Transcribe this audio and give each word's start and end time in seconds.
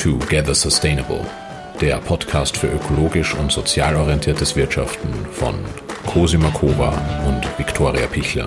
Together 0.00 0.54
Sustainable, 0.54 1.26
der 1.78 1.98
Podcast 1.98 2.56
für 2.56 2.68
ökologisch 2.68 3.34
und 3.34 3.52
sozial 3.52 3.96
orientiertes 3.96 4.56
Wirtschaften 4.56 5.12
von 5.30 5.54
Cosima 6.06 6.48
Kova 6.52 6.88
und 7.26 7.46
Viktoria 7.58 8.06
Pichler. 8.06 8.46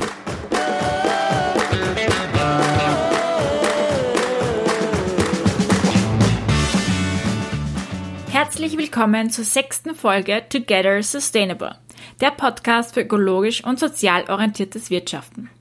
Herzlich 8.32 8.76
willkommen 8.76 9.30
zur 9.30 9.46
sechsten 9.46 9.94
Folge 9.94 10.42
Together 10.50 11.04
Sustainable, 11.04 11.76
der 12.20 12.32
Podcast 12.32 12.96
für 12.96 13.02
ökologisch 13.02 13.64
und 13.64 13.78
sozial 13.78 14.24
orientiertes 14.28 14.90
Wirtschaften. 14.90 15.52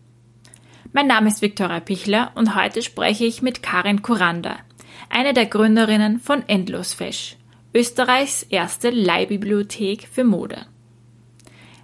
Mein 0.94 1.06
Name 1.06 1.28
ist 1.28 1.42
Viktoria 1.42 1.80
Pichler 1.80 2.32
und 2.34 2.54
heute 2.54 2.80
spreche 2.80 3.26
ich 3.26 3.42
mit 3.42 3.62
Karin 3.62 4.00
Kuranda, 4.00 4.56
eine 5.12 5.34
der 5.34 5.44
Gründerinnen 5.44 6.18
von 6.18 6.42
Endlosfesch, 6.48 7.36
Österreichs 7.74 8.44
erste 8.44 8.88
Leihbibliothek 8.88 10.08
für 10.10 10.24
Mode. 10.24 10.64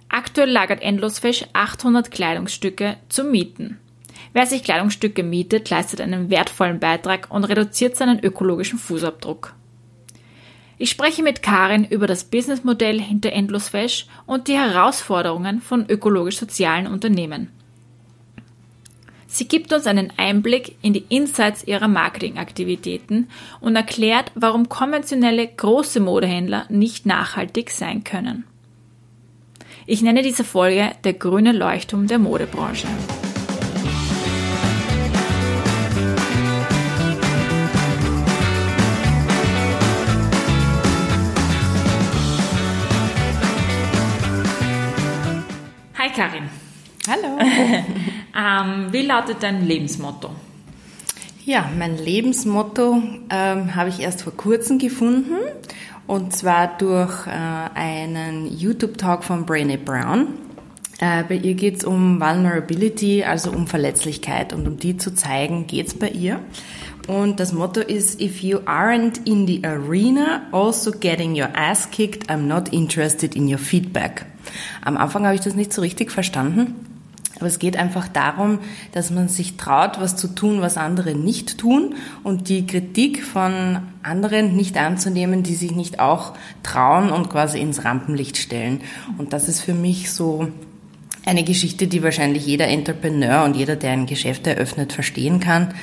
Aktuell 0.09 0.49
lagert 0.49 0.81
Endlosfesch 0.81 1.45
800 1.53 2.09
Kleidungsstücke 2.09 2.97
zum 3.07 3.29
Mieten. 3.29 3.77
Wer 4.33 4.47
sich 4.47 4.63
Kleidungsstücke 4.63 5.21
mietet, 5.21 5.69
leistet 5.69 6.01
einen 6.01 6.31
wertvollen 6.31 6.79
Beitrag 6.79 7.27
und 7.29 7.43
reduziert 7.43 7.95
seinen 7.95 8.19
ökologischen 8.19 8.79
Fußabdruck. 8.79 9.53
Ich 10.79 10.89
spreche 10.89 11.21
mit 11.21 11.43
Karin 11.43 11.85
über 11.85 12.07
das 12.07 12.23
Businessmodell 12.23 12.99
hinter 12.99 13.31
Endlosfesch 13.31 14.07
und 14.25 14.47
die 14.47 14.57
Herausforderungen 14.57 15.61
von 15.61 15.87
ökologisch-sozialen 15.87 16.87
Unternehmen. 16.87 17.51
Sie 19.31 19.47
gibt 19.47 19.71
uns 19.71 19.85
einen 19.85 20.11
Einblick 20.17 20.75
in 20.81 20.91
die 20.91 21.05
Insights 21.07 21.63
ihrer 21.63 21.87
Marketingaktivitäten 21.87 23.29
und 23.61 23.75
erklärt, 23.75 24.31
warum 24.33 24.69
konventionelle 24.69 25.47
große 25.47 25.99
Modehändler 25.99 26.65
nicht 26.69 27.05
nachhaltig 27.05 27.69
sein 27.69 28.03
können. 28.03 28.43
Ich 29.85 30.01
nenne 30.01 30.23
diese 30.23 30.43
Folge 30.43 30.93
der 31.03 31.13
grüne 31.13 31.51
Leuchtturm 31.51 32.07
der 32.07 32.17
Modebranche. 32.17 32.87
Hi 45.99 46.09
Karin. 46.15 46.49
Hallo. 47.07 47.37
ähm, 48.37 48.87
wie 48.91 49.01
lautet 49.01 49.37
dein 49.41 49.65
Lebensmotto? 49.65 50.31
Ja, 51.45 51.69
mein 51.77 51.97
Lebensmotto 51.97 53.01
ähm, 53.29 53.75
habe 53.75 53.89
ich 53.89 54.01
erst 54.01 54.21
vor 54.23 54.35
kurzem 54.35 54.77
gefunden 54.77 55.35
und 56.05 56.35
zwar 56.35 56.77
durch 56.77 57.27
äh, 57.27 57.31
einen 57.31 58.45
YouTube-Talk 58.45 59.23
von 59.23 59.45
Brené 59.45 59.77
Brown. 59.77 60.27
Äh, 60.99 61.23
bei 61.23 61.35
ihr 61.35 61.53
geht 61.53 61.77
es 61.77 61.83
um 61.83 62.19
Vulnerability, 62.19 63.23
also 63.23 63.51
um 63.51 63.67
Verletzlichkeit 63.67 64.53
und 64.53 64.67
um 64.67 64.77
die 64.77 64.97
zu 64.97 65.13
zeigen, 65.13 65.65
geht 65.65 65.87
es 65.87 65.93
bei 65.93 66.09
ihr. 66.09 66.39
Und 67.07 67.39
das 67.39 67.53
Motto 67.53 67.79
ist, 67.79 68.21
if 68.21 68.43
you 68.43 68.59
aren't 68.65 69.25
in 69.25 69.47
the 69.47 69.63
arena, 69.63 70.43
also 70.51 70.91
getting 70.91 71.39
your 71.39 71.49
ass 71.55 71.89
kicked, 71.89 72.29
I'm 72.29 72.47
not 72.47 72.69
interested 72.73 73.35
in 73.35 73.47
your 73.47 73.57
feedback. 73.57 74.25
Am 74.83 74.97
Anfang 74.97 75.25
habe 75.25 75.35
ich 75.35 75.41
das 75.41 75.55
nicht 75.55 75.73
so 75.73 75.81
richtig 75.81 76.11
verstanden. 76.11 76.88
Aber 77.39 77.47
es 77.47 77.59
geht 77.59 77.77
einfach 77.77 78.07
darum, 78.07 78.59
dass 78.91 79.11
man 79.11 79.27
sich 79.27 79.57
traut, 79.57 79.99
was 79.99 80.15
zu 80.15 80.27
tun, 80.27 80.61
was 80.61 80.77
andere 80.77 81.15
nicht 81.15 81.57
tun 81.57 81.95
und 82.23 82.49
die 82.49 82.65
Kritik 82.67 83.23
von 83.23 83.79
anderen 84.03 84.55
nicht 84.55 84.77
anzunehmen, 84.77 85.43
die 85.43 85.55
sich 85.55 85.71
nicht 85.71 85.99
auch 85.99 86.33
trauen 86.63 87.11
und 87.11 87.29
quasi 87.29 87.59
ins 87.59 87.85
Rampenlicht 87.85 88.37
stellen. 88.37 88.81
Und 89.17 89.33
das 89.33 89.47
ist 89.47 89.61
für 89.61 89.73
mich 89.73 90.11
so 90.11 90.49
eine 91.25 91.43
Geschichte, 91.43 91.87
die 91.87 92.03
wahrscheinlich 92.03 92.45
jeder 92.45 92.67
Entrepreneur 92.67 93.43
und 93.43 93.55
jeder, 93.55 93.75
der 93.75 93.91
ein 93.91 94.05
Geschäft 94.05 94.47
eröffnet, 94.47 94.93
verstehen 94.93 95.39
kann, 95.39 95.73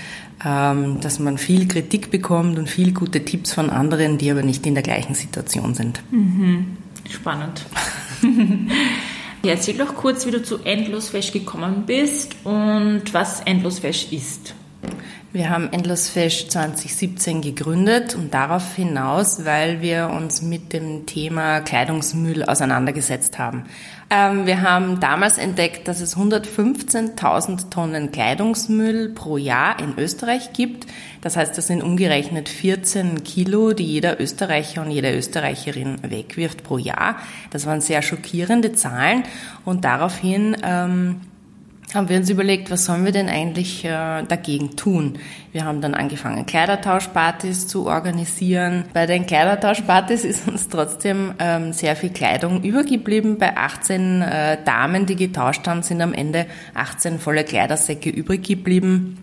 ähm, 0.44 1.00
dass 1.00 1.19
man 1.19 1.38
viel 1.38 1.69
Kritik 1.69 2.11
bekommt 2.11 2.59
und 2.59 2.69
viel 2.69 2.93
gute 2.93 3.25
Tipps 3.25 3.53
von 3.53 3.71
anderen, 3.71 4.19
die 4.19 4.31
aber 4.31 4.43
nicht 4.43 4.67
in 4.67 4.75
der 4.75 4.83
gleichen 4.83 5.15
Situation 5.15 5.75
sind. 5.75 6.03
Mhm. 6.11 6.77
Spannend. 7.09 7.65
Erzähl 9.45 9.77
doch 9.77 9.95
kurz, 9.95 10.27
wie 10.27 10.31
du 10.31 10.43
zu 10.43 10.59
Endlosfesch 10.65 11.33
gekommen 11.33 11.85
bist 11.87 12.37
und 12.45 13.03
was 13.13 13.41
Endlosfesch 13.41 14.13
ist. 14.13 14.55
Wir 15.37 15.51
haben 15.51 15.71
Endlosfesch 15.71 16.49
2017 16.49 17.43
gegründet 17.43 18.15
und 18.15 18.33
darauf 18.33 18.75
hinaus, 18.75 19.45
weil 19.45 19.83
wir 19.83 20.09
uns 20.09 20.41
mit 20.41 20.73
dem 20.73 21.05
Thema 21.05 21.61
Kleidungsmüll 21.61 22.43
auseinandergesetzt 22.43 23.39
haben. 23.39 23.65
Ähm, 24.09 24.47
wir 24.47 24.63
haben 24.63 24.99
damals 24.99 25.37
entdeckt, 25.37 25.89
dass 25.89 26.01
es 26.01 26.17
115.000 26.17 27.69
Tonnen 27.69 28.13
Kleidungsmüll 28.13 29.11
pro 29.11 29.37
Jahr 29.37 29.79
in 29.79 29.99
Österreich 29.99 30.55
gibt. 30.55 30.87
Das 31.21 31.37
heißt, 31.37 31.59
das 31.59 31.67
sind 31.67 31.83
umgerechnet 31.83 32.49
14 32.49 33.23
Kilo, 33.23 33.75
die 33.75 33.85
jeder 33.85 34.19
Österreicher 34.19 34.81
und 34.81 34.91
jede 34.91 35.15
Österreicherin 35.15 35.99
wegwirft 36.01 36.63
pro 36.63 36.79
Jahr. 36.79 37.17
Das 37.51 37.67
waren 37.67 37.83
sehr 37.83 38.01
schockierende 38.01 38.73
Zahlen 38.73 39.25
und 39.67 39.85
daraufhin 39.85 40.57
ähm, 40.63 41.21
haben 41.97 42.09
wir 42.09 42.19
uns 42.19 42.31
überlegt, 42.31 42.71
was 42.71 42.84
sollen 42.84 43.05
wir 43.05 43.12
denn 43.12 43.29
eigentlich 43.29 43.84
äh, 43.84 44.23
dagegen 44.23 44.77
tun? 44.77 45.19
Wir 45.53 45.65
haben 45.65 45.81
dann 45.81 45.95
angefangen, 45.95 46.47
Kleidertauschpartys 46.47 47.67
zu 47.67 47.87
organisieren. 47.87 48.84
Bei 48.93 49.07
den 49.07 49.27
Kleidertauschpartys 49.27 50.25
ist 50.25 50.47
uns 50.47 50.69
trotzdem 50.69 51.35
ähm, 51.39 51.73
sehr 51.73 51.97
viel 51.97 52.11
Kleidung 52.11 52.62
übergeblieben. 52.62 53.39
Bei 53.39 53.56
18 53.56 54.23
äh, 54.23 54.59
Damen, 54.65 55.06
die 55.06 55.17
getauscht 55.17 55.67
haben, 55.67 55.83
sind 55.83 56.01
am 56.03 56.12
Ende 56.12 56.47
18 56.75 57.19
volle 57.19 57.43
Kleidersäcke 57.43 58.11
übrig 58.11 58.45
geblieben. 58.45 59.19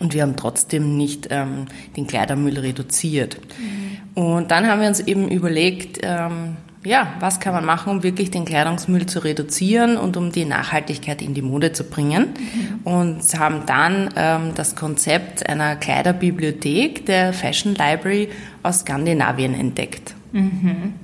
Und 0.00 0.14
wir 0.14 0.22
haben 0.22 0.36
trotzdem 0.36 0.96
nicht 0.96 1.28
ähm, 1.30 1.66
den 1.96 2.06
Kleidermüll 2.06 2.58
reduziert. 2.58 3.38
Mhm. 3.58 4.22
Und 4.22 4.50
dann 4.50 4.66
haben 4.66 4.80
wir 4.80 4.88
uns 4.88 5.00
eben 5.00 5.28
überlegt, 5.28 6.00
ähm, 6.02 6.56
ja, 6.88 7.12
was 7.20 7.38
kann 7.38 7.52
man 7.52 7.66
machen, 7.66 7.90
um 7.90 8.02
wirklich 8.02 8.30
den 8.30 8.46
Kleidungsmüll 8.46 9.04
zu 9.04 9.18
reduzieren 9.22 9.98
und 9.98 10.16
um 10.16 10.32
die 10.32 10.46
Nachhaltigkeit 10.46 11.20
in 11.20 11.34
die 11.34 11.42
Mode 11.42 11.72
zu 11.72 11.84
bringen. 11.84 12.28
Mhm. 12.34 12.80
Und 12.84 13.38
haben 13.38 13.66
dann 13.66 14.08
ähm, 14.16 14.52
das 14.54 14.74
Konzept 14.74 15.48
einer 15.48 15.76
Kleiderbibliothek 15.76 17.04
der 17.04 17.34
Fashion 17.34 17.74
Library 17.74 18.30
aus 18.62 18.80
Skandinavien 18.80 19.54
entdeckt. 19.54 20.14
Mhm. 20.32 20.94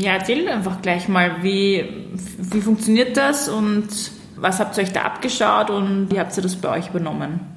Ja, 0.00 0.14
erzähl 0.14 0.48
einfach 0.48 0.80
gleich 0.80 1.08
mal, 1.08 1.42
wie, 1.42 1.84
wie 2.38 2.60
funktioniert 2.60 3.16
das 3.16 3.48
und 3.48 3.88
was 4.36 4.58
habt 4.58 4.78
ihr 4.78 4.82
euch 4.82 4.92
da 4.92 5.02
abgeschaut 5.02 5.70
und 5.70 6.10
wie 6.10 6.18
habt 6.18 6.34
ihr 6.36 6.42
das 6.42 6.56
bei 6.56 6.70
euch 6.70 6.88
übernommen? 6.88 7.53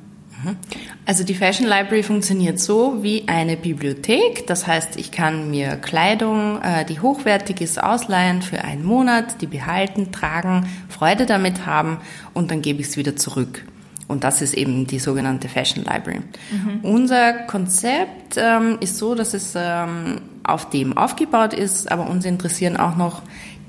Also 1.06 1.24
die 1.24 1.34
Fashion 1.36 1.68
Library 1.68 2.04
funktioniert 2.04 2.60
so 2.60 3.04
wie 3.04 3.28
eine 3.28 3.58
Bibliothek. 3.58 4.46
Das 4.48 4.68
heißt, 4.68 4.98
ich 4.98 5.12
kann 5.12 5.50
mir 5.50 5.78
Kleidung, 5.78 6.62
äh, 6.62 6.86
die 6.86 7.00
hochwertig 7.00 7.62
ist, 7.62 7.82
ausleihen 7.82 8.42
für 8.42 8.64
einen 8.64 8.84
Monat, 8.84 9.42
die 9.42 9.48
behalten, 9.48 10.12
tragen, 10.12 10.68
Freude 10.90 11.26
damit 11.26 11.66
haben 11.66 11.98
und 12.34 12.52
dann 12.52 12.62
gebe 12.62 12.82
ich 12.82 12.88
es 12.88 12.98
wieder 12.98 13.16
zurück. 13.16 13.64
Und 14.08 14.24
das 14.24 14.42
ist 14.42 14.54
eben 14.54 14.88
die 14.88 15.00
sogenannte 15.00 15.50
Fashion 15.50 15.84
Library. 15.84 16.22
Mhm. 16.52 16.80
Unser 16.82 17.34
Konzept 17.34 18.38
ähm, 18.38 18.78
ist 18.80 18.98
so, 18.98 19.16
dass 19.16 19.34
es 19.34 19.54
ähm, 19.56 20.22
auf 20.44 20.70
dem 20.70 20.98
aufgebaut 20.98 21.54
ist, 21.54 21.92
aber 21.92 22.10
uns 22.10 22.24
interessieren 22.24 22.78
auch 22.78 22.96
noch 22.96 23.22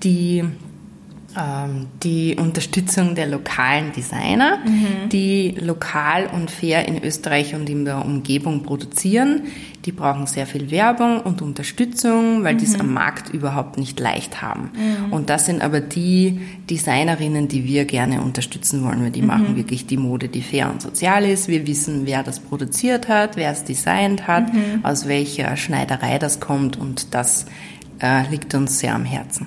die 0.04 0.44
die 2.02 2.36
Unterstützung 2.36 3.14
der 3.14 3.26
lokalen 3.26 3.92
Designer, 3.92 4.58
mhm. 4.64 5.08
die 5.10 5.54
lokal 5.60 6.26
und 6.32 6.50
fair 6.50 6.88
in 6.88 7.02
Österreich 7.02 7.54
und 7.54 7.68
in 7.68 7.84
der 7.84 8.04
Umgebung 8.04 8.62
produzieren. 8.62 9.42
Die 9.84 9.92
brauchen 9.92 10.26
sehr 10.26 10.46
viel 10.46 10.70
Werbung 10.70 11.20
und 11.20 11.40
Unterstützung, 11.40 12.42
weil 12.42 12.54
mhm. 12.54 12.58
die 12.58 12.64
es 12.64 12.80
am 12.80 12.92
Markt 12.92 13.32
überhaupt 13.32 13.78
nicht 13.78 14.00
leicht 14.00 14.42
haben. 14.42 14.70
Mhm. 14.74 15.12
Und 15.12 15.30
das 15.30 15.46
sind 15.46 15.62
aber 15.62 15.80
die 15.80 16.40
Designerinnen, 16.68 17.46
die 17.46 17.64
wir 17.64 17.84
gerne 17.84 18.20
unterstützen 18.20 18.82
wollen, 18.82 19.04
weil 19.04 19.12
die 19.12 19.22
mhm. 19.22 19.28
machen 19.28 19.56
wirklich 19.56 19.86
die 19.86 19.96
Mode, 19.96 20.28
die 20.28 20.42
fair 20.42 20.70
und 20.70 20.82
sozial 20.82 21.24
ist. 21.24 21.46
Wir 21.46 21.66
wissen, 21.68 22.04
wer 22.04 22.24
das 22.24 22.40
produziert 22.40 23.08
hat, 23.08 23.36
wer 23.36 23.52
es 23.52 23.62
designt 23.62 24.26
hat, 24.26 24.52
mhm. 24.52 24.80
aus 24.82 25.06
welcher 25.06 25.56
Schneiderei 25.56 26.18
das 26.18 26.40
kommt 26.40 26.76
und 26.76 27.14
das 27.14 27.46
äh, 28.00 28.28
liegt 28.28 28.54
uns 28.54 28.80
sehr 28.80 28.94
am 28.94 29.04
Herzen. 29.04 29.46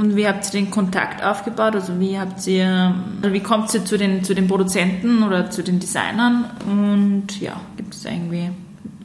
Und 0.00 0.16
wie 0.16 0.26
habt 0.26 0.46
ihr 0.46 0.60
den 0.62 0.70
Kontakt 0.70 1.22
aufgebaut? 1.22 1.74
Also 1.74 2.00
wie 2.00 2.18
habt 2.18 2.46
ihr, 2.46 2.94
wie 3.20 3.40
kommt 3.40 3.72
ihr 3.74 3.84
zu 3.84 3.98
den, 3.98 4.24
zu 4.24 4.34
den 4.34 4.48
Produzenten 4.48 5.22
oder 5.22 5.50
zu 5.50 5.62
den 5.62 5.78
Designern? 5.78 6.46
Und 6.66 7.38
ja, 7.38 7.60
gibt 7.76 7.94
es 7.94 8.06
irgendwie, 8.06 8.48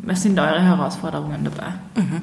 was 0.04 0.24
sind 0.24 0.40
eure 0.40 0.64
Herausforderungen 0.64 1.44
dabei? 1.44 1.74
Mhm. 1.98 2.22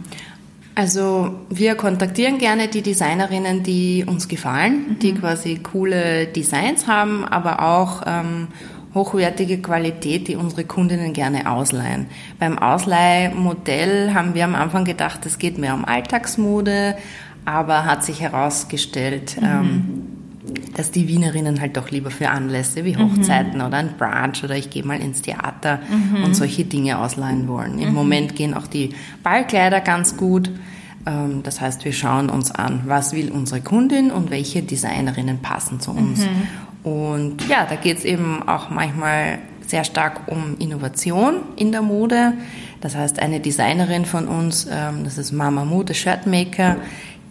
Also 0.75 1.35
wir 1.51 1.75
kontaktieren 1.75 2.39
gerne 2.39 2.69
die 2.69 2.81
Designerinnen, 2.81 3.63
die 3.63 4.07
uns 4.09 4.27
gefallen, 4.27 4.87
mhm. 4.89 4.99
die 5.01 5.13
quasi 5.13 5.57
coole 5.57 6.29
Designs 6.29 6.87
haben, 6.87 7.27
aber 7.27 7.61
auch 7.61 8.05
ähm, 8.07 8.49
hochwertige 8.95 9.61
Qualität, 9.61 10.29
die 10.29 10.37
unsere 10.37 10.65
Kundinnen 10.65 11.13
gerne 11.13 11.51
ausleihen. 11.51 12.07
Beim 12.39 12.59
Ausleihmodell 12.59 14.15
haben 14.15 14.35
wir 14.35 14.45
am 14.45 14.55
Anfang 14.55 14.87
gedacht, 14.87 15.27
es 15.27 15.39
geht 15.39 15.59
mehr 15.59 15.75
um 15.75 15.85
Alltagsmode, 15.85 16.97
aber 17.45 17.85
hat 17.85 18.05
sich 18.05 18.21
herausgestellt, 18.21 19.37
mhm. 19.41 19.47
ähm, 19.47 19.85
dass 20.75 20.91
die 20.91 21.07
Wienerinnen 21.09 21.61
halt 21.61 21.77
doch 21.77 21.91
lieber 21.91 22.11
für 22.11 22.31
Anlässe 22.31 22.85
wie 22.85 22.97
Hochzeiten 22.97 23.59
mhm. 23.59 23.67
oder 23.67 23.77
ein 23.77 23.95
Brunch 23.97 24.43
oder 24.43 24.57
ich 24.57 24.71
gehe 24.71 24.85
mal 24.85 25.01
ins 25.01 25.23
Theater 25.23 25.81
mhm. 25.89 26.25
und 26.25 26.35
solche 26.35 26.65
Dinge 26.65 26.99
ausleihen 26.99 27.47
wollen. 27.49 27.79
Im 27.79 27.91
mhm. 27.91 27.95
Moment 27.95 28.37
gehen 28.37 28.55
auch 28.55 28.67
die 28.67 28.91
Ballkleider 29.23 29.81
ganz 29.81 30.17
gut. 30.17 30.51
Ähm, 31.07 31.43
das 31.43 31.61
heißt, 31.61 31.85
wir 31.85 31.93
schauen 31.93 32.31
uns 32.31 32.51
an, 32.51 32.83
was 32.87 33.13
will 33.13 33.31
unsere 33.31 33.61
Kundin 33.61 34.11
und 34.11 34.31
welche 34.31 34.63
Designerinnen 34.63 35.39
passen 35.39 35.81
zu 35.81 35.93
uns. 35.93 36.21
Mhm. 36.21 36.91
Und 36.91 37.49
ja, 37.49 37.65
da 37.69 37.77
geht 37.77 37.99
es 37.99 38.05
eben 38.05 38.43
auch 38.49 38.71
manchmal 38.71 39.39
sehr 39.67 39.85
stark 39.85 40.23
um 40.27 40.57
Innovation 40.59 41.37
in 41.57 41.71
der 41.73 41.83
Mode. 41.83 42.35
Das 42.81 42.97
heißt, 42.97 43.21
eine 43.21 43.41
Designerin 43.41 44.05
von 44.05 44.27
uns, 44.27 44.67
ähm, 44.71 45.05
das 45.05 45.19
ist 45.19 45.33
Mama 45.33 45.65
Mode 45.65 45.95
Shirtmaker, 45.95 46.77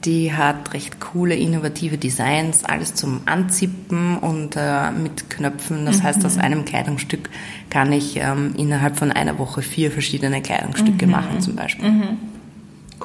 die 0.06 0.33
hat 0.33 0.74
recht 0.74 1.00
coole, 1.00 1.36
innovative 1.36 1.98
Designs, 1.98 2.65
alles 2.65 2.95
zum 2.95 3.21
Anzippen 3.25 4.18
und 4.18 4.56
äh, 4.56 4.92
mit 4.92 5.30
Knöpfen. 5.30 5.86
Das 5.86 6.00
mhm. 6.00 6.03
heißt, 6.03 6.25
aus 6.25 6.38
einem 6.38 6.65
Kleidungsstück 6.65 7.30
kann 7.69 7.92
ich 7.94 8.18
ähm, 8.18 8.53
innerhalb 8.57 8.98
von 8.98 9.12
einer 9.12 9.38
Woche 9.38 9.62
vier 9.62 9.92
verschiedene 9.92 10.42
Kleidungsstücke 10.42 11.06
mhm. 11.06 11.12
machen 11.12 11.42
zum 11.42 11.56
Beispiel. 11.56 11.89
Mhm. 11.89 12.18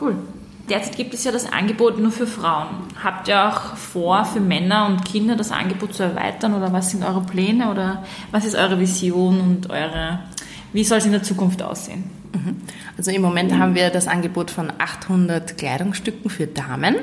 Cool. 0.00 0.16
Derzeit 0.68 0.96
gibt 0.96 1.14
es 1.14 1.22
ja 1.22 1.30
das 1.30 1.52
Angebot 1.52 1.98
nur 1.98 2.10
für 2.10 2.26
Frauen. 2.26 2.68
Habt 3.02 3.28
ihr 3.28 3.46
auch 3.46 3.76
vor, 3.76 4.24
für 4.24 4.40
Männer 4.40 4.86
und 4.86 5.04
Kinder 5.04 5.36
das 5.36 5.52
Angebot 5.52 5.94
zu 5.94 6.02
erweitern 6.02 6.54
oder 6.54 6.72
was 6.72 6.90
sind 6.90 7.04
eure 7.04 7.20
Pläne 7.20 7.70
oder 7.70 8.04
was 8.32 8.44
ist 8.44 8.56
eure 8.56 8.80
Vision 8.80 9.40
und 9.40 9.70
eure, 9.70 10.20
wie 10.72 10.82
soll 10.82 10.98
es 10.98 11.06
in 11.06 11.12
der 11.12 11.22
Zukunft 11.22 11.62
aussehen? 11.62 12.04
Mhm. 12.36 12.56
Also 12.96 13.10
im 13.10 13.22
Moment 13.22 13.58
haben 13.58 13.74
wir 13.74 13.90
das 13.90 14.08
Angebot 14.08 14.50
von 14.50 14.72
800 14.78 15.58
Kleidungsstücken 15.58 16.30
für 16.30 16.46
Damen. 16.46 16.96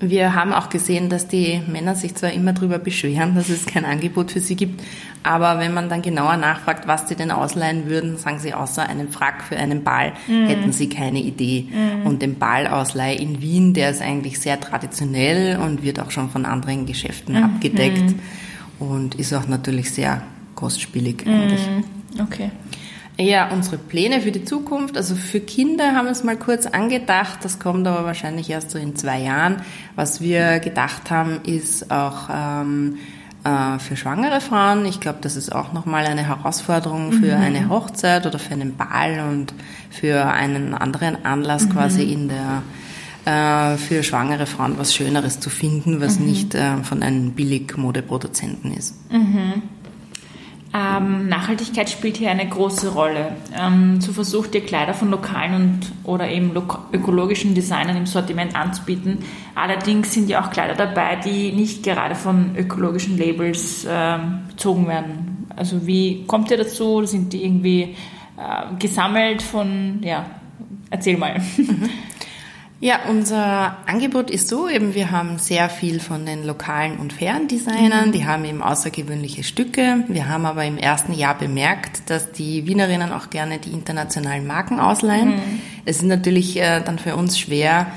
Wir 0.00 0.34
haben 0.34 0.52
auch 0.52 0.68
gesehen, 0.68 1.08
dass 1.08 1.26
die 1.26 1.60
Männer 1.66 1.96
sich 1.96 2.14
zwar 2.14 2.32
immer 2.32 2.52
darüber 2.52 2.78
beschweren, 2.78 3.34
dass 3.34 3.48
es 3.48 3.66
kein 3.66 3.84
Angebot 3.84 4.30
für 4.30 4.38
sie 4.38 4.54
gibt, 4.54 4.80
aber 5.24 5.58
wenn 5.58 5.74
man 5.74 5.88
dann 5.88 6.02
genauer 6.02 6.36
nachfragt, 6.36 6.86
was 6.86 7.08
sie 7.08 7.16
denn 7.16 7.32
ausleihen 7.32 7.88
würden, 7.88 8.16
sagen 8.16 8.38
sie, 8.38 8.54
außer 8.54 8.88
einem 8.88 9.08
Frack 9.08 9.42
für 9.42 9.56
einen 9.56 9.82
Ball 9.82 10.12
mhm. 10.28 10.46
hätten 10.46 10.72
sie 10.72 10.88
keine 10.88 11.20
Idee. 11.20 11.66
Mhm. 11.70 12.06
Und 12.06 12.22
den 12.22 12.38
Ballausleih 12.38 13.16
in 13.16 13.42
Wien, 13.42 13.74
der 13.74 13.90
ist 13.90 14.00
eigentlich 14.00 14.38
sehr 14.38 14.60
traditionell 14.60 15.58
und 15.58 15.82
wird 15.82 15.98
auch 15.98 16.12
schon 16.12 16.30
von 16.30 16.44
anderen 16.44 16.86
Geschäften 16.86 17.36
mhm. 17.36 17.42
abgedeckt 17.42 18.14
und 18.78 19.16
ist 19.16 19.34
auch 19.34 19.48
natürlich 19.48 19.90
sehr 19.90 20.22
kostspielig 20.54 21.26
eigentlich. 21.26 21.66
Mhm. 21.68 22.20
Okay. 22.20 22.50
Ja, 23.20 23.50
unsere 23.50 23.78
Pläne 23.78 24.20
für 24.20 24.30
die 24.30 24.44
Zukunft. 24.44 24.96
Also 24.96 25.16
für 25.16 25.40
Kinder 25.40 25.94
haben 25.94 26.04
wir 26.04 26.12
es 26.12 26.22
mal 26.22 26.36
kurz 26.36 26.66
angedacht. 26.66 27.40
Das 27.42 27.58
kommt 27.58 27.86
aber 27.86 28.04
wahrscheinlich 28.04 28.48
erst 28.48 28.70
so 28.70 28.78
in 28.78 28.94
zwei 28.94 29.20
Jahren. 29.20 29.62
Was 29.96 30.20
wir 30.20 30.60
gedacht 30.60 31.10
haben, 31.10 31.40
ist 31.42 31.90
auch 31.90 32.28
ähm, 32.32 32.98
äh, 33.42 33.80
für 33.80 33.96
schwangere 33.96 34.40
Frauen. 34.40 34.86
Ich 34.86 35.00
glaube, 35.00 35.18
das 35.20 35.34
ist 35.34 35.52
auch 35.52 35.72
nochmal 35.72 36.06
eine 36.06 36.22
Herausforderung 36.22 37.10
für 37.10 37.36
mhm. 37.36 37.42
eine 37.42 37.68
Hochzeit 37.68 38.24
oder 38.24 38.38
für 38.38 38.52
einen 38.52 38.76
Ball 38.76 39.24
und 39.28 39.52
für 39.90 40.26
einen 40.26 40.74
anderen 40.74 41.24
Anlass 41.24 41.64
mhm. 41.64 41.70
quasi 41.70 42.04
in 42.12 42.28
der 42.28 42.62
äh, 43.24 43.76
für 43.78 44.04
schwangere 44.04 44.46
Frauen 44.46 44.78
was 44.78 44.94
Schöneres 44.94 45.40
zu 45.40 45.50
finden, 45.50 46.00
was 46.00 46.18
mhm. 46.18 46.26
nicht 46.26 46.54
äh, 46.54 46.82
von 46.84 47.02
einem 47.02 47.32
Billigmodeproduzenten 47.32 48.72
ist. 48.72 48.94
Mhm. 49.10 49.62
Ähm, 50.78 51.28
Nachhaltigkeit 51.28 51.90
spielt 51.90 52.18
hier 52.18 52.30
eine 52.30 52.48
große 52.48 52.92
Rolle. 52.92 53.32
Ähm, 53.58 54.00
so 54.00 54.12
versucht 54.12 54.54
ihr 54.54 54.60
Kleider 54.64 54.94
von 54.94 55.10
lokalen 55.10 55.54
und 55.54 55.80
oder 56.04 56.28
eben 56.28 56.52
ökologischen 56.92 57.54
Designern 57.54 57.96
im 57.96 58.06
Sortiment 58.06 58.54
anzubieten. 58.54 59.18
Allerdings 59.56 60.12
sind 60.12 60.28
ja 60.28 60.44
auch 60.44 60.50
Kleider 60.50 60.74
dabei, 60.74 61.16
die 61.16 61.50
nicht 61.50 61.82
gerade 61.82 62.14
von 62.14 62.54
ökologischen 62.56 63.18
Labels 63.18 63.84
äh, 63.86 64.18
bezogen 64.48 64.86
werden. 64.86 65.48
Also 65.56 65.84
wie 65.84 66.24
kommt 66.26 66.50
ihr 66.52 66.58
dazu? 66.58 67.04
Sind 67.04 67.32
die 67.32 67.44
irgendwie 67.44 67.96
äh, 68.36 68.76
gesammelt 68.78 69.42
von, 69.42 69.98
ja, 70.02 70.26
erzähl 70.90 71.16
mal. 71.16 71.40
Ja, 72.80 73.00
unser 73.08 73.76
Angebot 73.86 74.30
ist 74.30 74.46
so, 74.46 74.68
eben 74.68 74.94
wir 74.94 75.10
haben 75.10 75.38
sehr 75.38 75.68
viel 75.68 75.98
von 75.98 76.24
den 76.24 76.44
lokalen 76.44 76.98
und 76.98 77.12
fairen 77.12 77.48
Designern, 77.48 78.08
mhm. 78.08 78.12
die 78.12 78.24
haben 78.24 78.44
eben 78.44 78.62
außergewöhnliche 78.62 79.42
Stücke. 79.42 80.04
Wir 80.06 80.28
haben 80.28 80.46
aber 80.46 80.64
im 80.64 80.78
ersten 80.78 81.12
Jahr 81.12 81.36
bemerkt, 81.36 82.08
dass 82.08 82.30
die 82.30 82.68
Wienerinnen 82.68 83.10
auch 83.10 83.30
gerne 83.30 83.58
die 83.58 83.72
internationalen 83.72 84.46
Marken 84.46 84.78
ausleihen. 84.78 85.30
Mhm. 85.30 85.60
Es 85.86 85.96
ist 85.96 86.04
natürlich 86.04 86.56
äh, 86.56 86.80
dann 86.80 87.00
für 87.00 87.16
uns 87.16 87.36
schwer, 87.36 87.88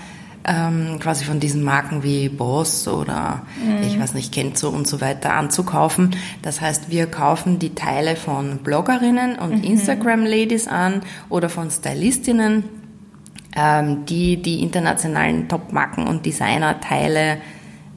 ähm, 0.46 0.98
quasi 1.00 1.26
von 1.26 1.40
diesen 1.40 1.64
Marken 1.64 2.02
wie 2.02 2.28
Boss 2.30 2.88
oder 2.88 3.44
mhm. 3.64 3.84
ich 3.84 4.00
weiß 4.00 4.16
nicht, 4.16 4.34
Kenzo 4.34 4.70
und 4.70 4.88
so 4.88 5.00
weiter 5.00 5.34
anzukaufen. 5.34 6.16
Das 6.42 6.60
heißt, 6.60 6.90
wir 6.90 7.06
kaufen 7.06 7.60
die 7.60 7.76
Teile 7.76 8.16
von 8.16 8.58
Bloggerinnen 8.58 9.38
und 9.38 9.60
mhm. 9.60 9.64
Instagram-Ladies 9.64 10.68
an 10.68 11.04
oder 11.30 11.50
von 11.50 11.70
Stylistinnen 11.70 12.81
die 13.54 14.42
die 14.42 14.62
internationalen 14.62 15.50
Top-Marken 15.50 16.08
und 16.08 16.26
Designer-Teile 16.26 17.38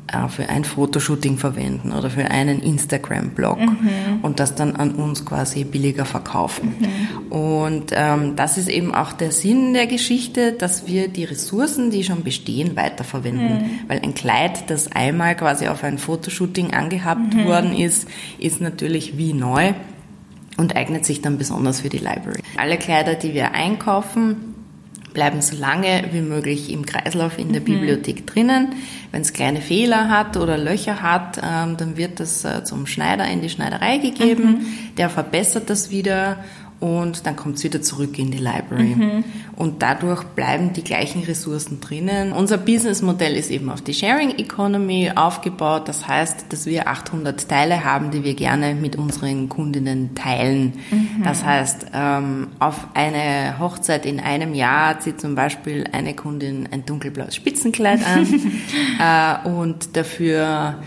äh, 0.06 0.28
für 0.28 0.48
ein 0.50 0.64
Fotoshooting 0.64 1.38
verwenden 1.38 1.92
oder 1.92 2.10
für 2.10 2.30
einen 2.30 2.60
Instagram-Blog 2.60 3.58
mhm. 3.58 4.20
und 4.20 4.38
das 4.38 4.54
dann 4.54 4.76
an 4.76 4.96
uns 4.96 5.24
quasi 5.24 5.64
billiger 5.64 6.04
verkaufen. 6.04 6.74
Mhm. 6.78 7.32
Und 7.32 7.92
ähm, 7.92 8.36
das 8.36 8.58
ist 8.58 8.68
eben 8.68 8.94
auch 8.94 9.12
der 9.12 9.32
Sinn 9.32 9.72
der 9.72 9.86
Geschichte, 9.86 10.52
dass 10.52 10.86
wir 10.86 11.08
die 11.08 11.24
Ressourcen, 11.24 11.90
die 11.90 12.04
schon 12.04 12.22
bestehen, 12.22 12.76
weiterverwenden. 12.76 13.54
Mhm. 13.54 13.70
Weil 13.88 14.00
ein 14.02 14.12
Kleid, 14.12 14.68
das 14.68 14.92
einmal 14.92 15.36
quasi 15.36 15.68
auf 15.68 15.82
ein 15.82 15.96
Fotoshooting 15.96 16.74
angehabt 16.74 17.32
mhm. 17.32 17.46
worden 17.46 17.74
ist, 17.74 18.06
ist 18.38 18.60
natürlich 18.60 19.16
wie 19.16 19.32
neu 19.32 19.72
und 20.58 20.76
eignet 20.76 21.06
sich 21.06 21.22
dann 21.22 21.38
besonders 21.38 21.80
für 21.80 21.88
die 21.88 21.98
Library. 21.98 22.40
Alle 22.58 22.76
Kleider, 22.76 23.14
die 23.14 23.32
wir 23.32 23.52
einkaufen, 23.52 24.53
bleiben 25.14 25.40
so 25.40 25.56
lange 25.56 26.04
wie 26.12 26.20
möglich 26.20 26.70
im 26.70 26.84
Kreislauf 26.84 27.38
in 27.38 27.52
der 27.52 27.62
mhm. 27.62 27.66
Bibliothek 27.66 28.26
drinnen. 28.26 28.74
Wenn 29.12 29.22
es 29.22 29.32
kleine 29.32 29.60
Fehler 29.60 30.10
hat 30.10 30.36
oder 30.36 30.58
Löcher 30.58 31.00
hat, 31.00 31.38
ähm, 31.38 31.76
dann 31.76 31.96
wird 31.96 32.20
das 32.20 32.44
äh, 32.44 32.64
zum 32.64 32.86
Schneider 32.86 33.26
in 33.26 33.40
die 33.40 33.48
Schneiderei 33.48 33.98
gegeben. 33.98 34.44
Mhm. 34.44 34.96
Der 34.98 35.08
verbessert 35.08 35.70
das 35.70 35.90
wieder 35.90 36.44
und 36.84 37.24
dann 37.24 37.34
kommt 37.34 37.56
es 37.56 37.64
wieder 37.64 37.80
zurück 37.80 38.18
in 38.18 38.30
die 38.30 38.36
Library. 38.36 38.94
Mhm. 38.94 39.24
Und 39.56 39.80
dadurch 39.80 40.22
bleiben 40.22 40.74
die 40.74 40.84
gleichen 40.84 41.22
Ressourcen 41.22 41.80
drinnen. 41.80 42.32
Unser 42.32 42.58
Businessmodell 42.58 43.36
ist 43.36 43.50
eben 43.50 43.70
auf 43.70 43.80
die 43.80 43.94
Sharing 43.94 44.36
Economy 44.36 45.10
aufgebaut. 45.14 45.88
Das 45.88 46.06
heißt, 46.06 46.44
dass 46.50 46.66
wir 46.66 46.86
800 46.86 47.48
Teile 47.48 47.86
haben, 47.86 48.10
die 48.10 48.22
wir 48.22 48.34
gerne 48.34 48.74
mit 48.74 48.96
unseren 48.96 49.48
Kundinnen 49.48 50.14
teilen. 50.14 50.74
Mhm. 50.90 51.22
Das 51.24 51.42
heißt, 51.42 51.86
ähm, 51.94 52.48
auf 52.58 52.88
eine 52.92 53.58
Hochzeit 53.58 54.04
in 54.04 54.20
einem 54.20 54.52
Jahr 54.52 55.00
zieht 55.00 55.22
zum 55.22 55.34
Beispiel 55.34 55.86
eine 55.90 56.12
Kundin 56.12 56.68
ein 56.70 56.84
dunkelblaues 56.84 57.34
Spitzenkleid 57.34 58.00
an 58.06 58.26
äh, 59.46 59.48
und 59.48 59.96
dafür 59.96 60.82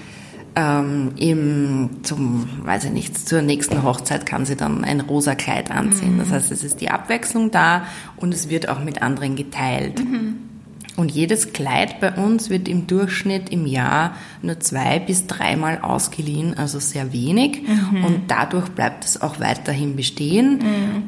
ähm, 0.57 1.11
eben 1.17 1.99
zum, 2.01 2.49
weiß 2.63 2.85
ich 2.85 2.91
nicht, 2.91 3.15
zur 3.29 3.43
nächsten 3.43 3.83
Hochzeit 3.83 4.25
kann 4.25 4.43
sie 4.47 4.55
dann 4.55 4.83
ein 4.83 5.01
rosa 5.01 5.35
Kleid 5.35 5.69
anziehen. 5.69 6.15
Mhm. 6.15 6.19
Das 6.19 6.31
heißt, 6.31 6.51
es 6.51 6.63
ist 6.63 6.81
die 6.81 6.89
Abwechslung 6.89 7.51
da 7.51 7.83
und 8.15 8.33
es 8.33 8.49
wird 8.49 8.67
auch 8.67 8.83
mit 8.83 9.03
anderen 9.03 9.35
geteilt. 9.35 10.03
Mhm. 10.03 10.37
Und 10.95 11.11
jedes 11.11 11.53
Kleid 11.53 11.99
bei 11.99 12.11
uns 12.11 12.49
wird 12.49 12.67
im 12.67 12.87
Durchschnitt 12.87 13.49
im 13.49 13.67
Jahr 13.67 14.15
nur 14.41 14.59
zwei 14.59 14.97
bis 14.97 15.27
dreimal 15.27 15.77
ausgeliehen, 15.79 16.57
also 16.57 16.79
sehr 16.79 17.13
wenig. 17.13 17.61
Mhm. 17.61 18.03
Und 18.03 18.21
dadurch 18.29 18.69
bleibt 18.69 19.05
es 19.05 19.21
auch 19.21 19.39
weiterhin 19.39 19.95
bestehen 19.95 20.57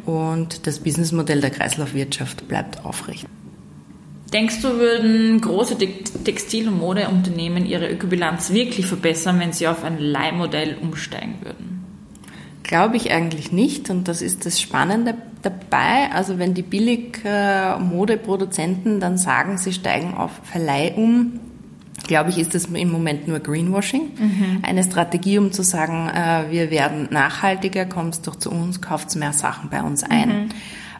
mhm. 0.06 0.14
und 0.14 0.68
das 0.68 0.78
Businessmodell 0.78 1.42
der 1.42 1.50
Kreislaufwirtschaft 1.50 2.48
bleibt 2.48 2.86
aufrecht. 2.86 3.26
Denkst 4.34 4.62
du, 4.62 4.78
würden 4.78 5.40
große 5.42 5.76
Textil- 6.24 6.68
und 6.68 6.78
Modeunternehmen 6.78 7.66
ihre 7.66 7.90
Ökobilanz 7.90 8.54
wirklich 8.54 8.86
verbessern, 8.86 9.40
wenn 9.40 9.54
sie 9.54 9.68
auf 9.68 9.84
ein 9.84 9.98
Leihmodell 10.00 10.78
umsteigen 10.82 11.38
würden? 11.42 11.80
Glaube 12.62 12.98
ich 12.98 13.12
eigentlich 13.12 13.52
nicht 13.52 13.90
und 13.90 14.08
das 14.08 14.22
ist 14.22 14.46
das 14.46 14.62
Spannende 14.62 15.16
dabei. 15.42 16.12
Also 16.14 16.38
wenn 16.38 16.54
die 16.54 16.62
Billig-Modeproduzenten 16.62 19.00
dann 19.00 19.18
sagen, 19.18 19.58
sie 19.58 19.74
steigen 19.74 20.14
auf 20.14 20.30
Verleih 20.44 20.94
um, 20.96 21.40
glaube 22.06 22.30
ich, 22.30 22.38
ist 22.38 22.54
das 22.54 22.66
im 22.66 22.92
Moment 22.92 23.28
nur 23.28 23.40
Greenwashing. 23.40 24.12
Mhm. 24.18 24.60
Eine 24.62 24.84
Strategie, 24.84 25.40
um 25.40 25.52
zu 25.52 25.64
sagen, 25.64 26.10
äh, 26.10 26.52
wir 26.52 26.70
werden 26.70 27.08
nachhaltiger, 27.12 27.86
kommst 27.86 28.28
doch 28.28 28.36
zu 28.36 28.52
uns, 28.52 28.82
kauft 28.82 29.16
mehr 29.16 29.34
Sachen 29.34 29.70
bei 29.70 29.82
uns 29.82 30.04
ein. 30.04 30.30
Mhm. 30.30 30.50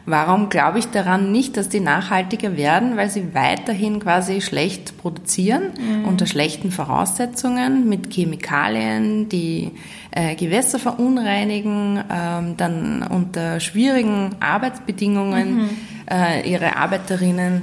Warum 0.06 0.48
glaube 0.48 0.78
ich 0.78 0.86
daran 0.86 1.30
nicht, 1.30 1.56
dass 1.56 1.68
die 1.68 1.80
nachhaltiger 1.80 2.56
werden? 2.56 2.96
Weil 2.96 3.10
sie 3.10 3.34
weiterhin 3.34 4.00
quasi 4.00 4.40
schlecht 4.40 4.96
produzieren, 4.98 5.72
mhm. 5.78 6.04
unter 6.06 6.26
schlechten 6.26 6.70
Voraussetzungen, 6.70 7.88
mit 7.88 8.12
Chemikalien, 8.12 9.28
die 9.28 9.72
äh, 10.10 10.34
Gewässer 10.34 10.78
verunreinigen, 10.78 12.02
ähm, 12.10 12.56
dann 12.56 13.02
unter 13.02 13.60
schwierigen 13.60 14.30
Arbeitsbedingungen 14.40 15.54
mhm. 15.54 15.68
äh, 16.10 16.50
ihre 16.50 16.76
Arbeiterinnen 16.76 17.62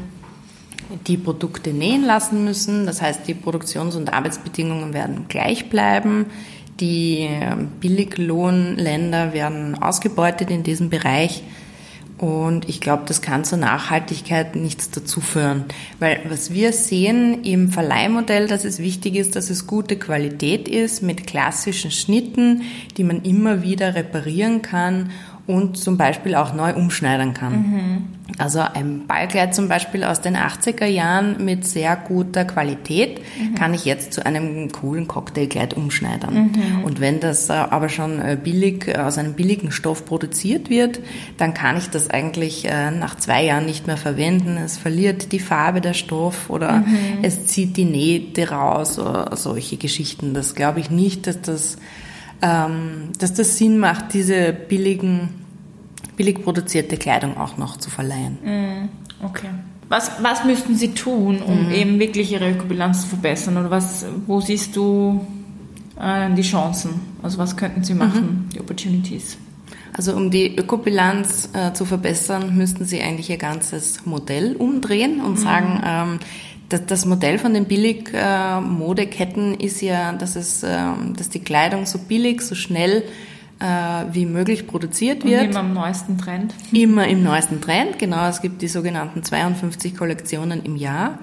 die 1.08 1.18
Produkte 1.18 1.72
nähen 1.72 2.06
lassen 2.06 2.44
müssen. 2.44 2.86
Das 2.86 3.02
heißt, 3.02 3.28
die 3.28 3.34
Produktions- 3.34 3.96
und 3.96 4.14
Arbeitsbedingungen 4.14 4.94
werden 4.94 5.26
gleich 5.28 5.70
bleiben. 5.70 6.28
Die 6.80 7.22
äh, 7.22 7.56
Billiglohnländer 7.80 9.34
werden 9.34 9.82
ausgebeutet 9.82 10.52
in 10.52 10.64
diesem 10.64 10.90
Bereich. 10.90 11.44
Und 12.18 12.68
ich 12.68 12.82
glaube, 12.82 13.04
das 13.06 13.22
kann 13.22 13.44
zur 13.44 13.60
Nachhaltigkeit 13.60 14.56
nichts 14.56 14.90
dazu 14.90 15.22
führen. 15.22 15.66
Weil 16.00 16.22
was 16.30 16.52
wir 16.52 16.74
sehen 16.74 17.44
im 17.44 17.70
Verleihmodell, 17.70 18.48
dass 18.48 18.66
es 18.66 18.80
wichtig 18.80 19.16
ist, 19.16 19.36
dass 19.36 19.52
es 19.52 19.68
gute 19.68 19.98
Qualität 19.98 20.68
ist 20.68 21.04
mit 21.04 21.28
klassischen 21.28 21.92
Schnitten, 21.92 22.64
die 22.98 23.04
man 23.04 23.22
immer 23.22 23.62
wieder 23.62 23.94
reparieren 23.94 24.64
kann 24.64 25.12
und 25.48 25.78
zum 25.78 25.98
Beispiel 25.98 26.36
auch 26.36 26.54
neu 26.54 26.74
umschneidern 26.74 27.34
kann. 27.34 27.54
Mhm. 27.54 28.08
Also 28.38 28.60
ein 28.60 29.08
Ballkleid 29.08 29.56
zum 29.56 29.70
Beispiel 29.70 30.04
aus 30.04 30.20
den 30.20 30.36
80er 30.36 30.86
Jahren 30.86 31.44
mit 31.44 31.66
sehr 31.66 31.96
guter 31.96 32.44
Qualität 32.44 33.22
mhm. 33.40 33.56
kann 33.56 33.74
ich 33.74 33.86
jetzt 33.86 34.12
zu 34.12 34.26
einem 34.26 34.70
coolen 34.74 35.08
Cocktailkleid 35.08 35.76
umschneidern. 35.76 36.52
Mhm. 36.52 36.84
Und 36.84 37.00
wenn 37.00 37.22
das 37.22 37.50
äh, 37.50 37.54
aber 37.54 37.88
schon 37.88 38.20
äh, 38.20 38.38
billig 38.42 38.90
äh, 38.90 38.98
aus 38.98 39.18
einem 39.18 39.34
billigen 39.34 39.72
Stoff 39.72 40.06
produziert 40.06 40.70
wird, 40.70 41.00
dann 41.38 41.54
kann 41.54 41.78
ich 41.78 41.90
das 41.90 42.10
eigentlich 42.10 42.68
nach 43.00 43.16
zwei 43.16 43.46
Jahren 43.46 43.66
nicht 43.66 43.88
mehr 43.88 43.98
verwenden. 43.98 44.58
Es 44.58 44.78
verliert 44.78 45.32
die 45.32 45.40
Farbe 45.40 45.80
der 45.80 45.94
Stoff 45.94 46.50
oder 46.50 46.80
mhm. 46.80 47.20
es 47.22 47.46
zieht 47.46 47.78
die 47.78 47.86
Nähte 47.86 48.50
raus 48.50 49.00
oder 49.00 49.36
solche 49.38 49.78
Geschichten. 49.78 50.34
Das 50.34 50.56
glaube 50.56 50.80
ich 50.82 50.90
nicht, 50.90 51.28
dass 51.28 51.42
das 51.42 51.78
dass 52.40 53.34
das 53.34 53.58
Sinn 53.58 53.80
macht, 53.80 54.14
diese 54.14 54.54
billigen, 54.54 55.30
billig 56.16 56.44
produzierte 56.44 56.98
Kleidung 56.98 57.38
auch 57.38 57.58
noch 57.58 57.78
zu 57.78 57.90
verleihen. 57.90 58.38
Mm, 58.44 59.26
okay. 59.26 59.50
Was, 59.90 60.12
was 60.22 60.44
müssten 60.44 60.76
Sie 60.76 60.90
tun, 60.90 61.42
um 61.42 61.68
mhm. 61.68 61.72
eben 61.72 62.00
wirklich 62.00 62.32
Ihre 62.32 62.52
Ökobilanz 62.52 63.04
zu 63.04 63.08
verbessern? 63.08 63.58
Oder 63.58 63.72
was, 63.72 64.06
wo 64.26 64.42
siehst 64.42 64.76
du 64.76 65.26
äh, 66.00 66.34
die 66.34 66.42
Chancen? 66.42 67.00
Also 67.24 67.38
was 67.38 67.56
könnten 67.56 67.84
Sie 67.84 67.94
machen, 67.94 68.46
mhm. 68.48 68.50
die 68.54 68.60
Opportunities? 68.60 69.38
Also 69.94 70.14
um 70.14 70.30
die 70.30 70.56
Ökobilanz 70.56 71.50
äh, 71.54 71.74
zu 71.74 71.86
verbessern, 71.86 72.56
müssten 72.56 72.86
Sie 72.86 73.02
eigentlich 73.02 73.30
Ihr 73.30 73.38
ganzes 73.38 74.06
Modell 74.06 74.56
umdrehen 74.58 75.22
und 75.22 75.32
mhm. 75.32 75.38
sagen, 75.38 75.82
ähm, 75.86 76.20
das 76.70 77.06
Modell 77.06 77.40
von 77.40 77.54
den 77.54 77.66
Billigmodeketten 77.66 79.56
ist 79.56 79.82
ja, 79.82 80.14
dass, 80.14 80.36
es, 80.36 80.64
ähm, 80.64 81.14
dass 81.16 81.30
die 81.30 81.40
Kleidung 81.40 81.86
so 81.86 81.98
billig, 82.00 82.42
so 82.42 82.56
schnell 82.56 83.04
äh, 83.60 84.06
wie 84.12 84.26
möglich 84.26 84.68
produziert 84.68 85.24
wird. 85.24 85.42
Und 85.44 85.50
immer 85.52 85.62
im 85.62 85.74
neuesten 85.74 86.18
Trend. 86.18 86.54
Immer 86.72 87.08
im 87.08 87.24
neuesten 87.24 87.62
Trend, 87.62 87.98
genau. 88.00 88.28
Es 88.28 88.42
gibt 88.42 88.62
die 88.62 88.68
sogenannten 88.68 89.24
52 89.24 89.96
Kollektionen 89.96 90.64
im 90.64 90.76
Jahr. 90.76 91.20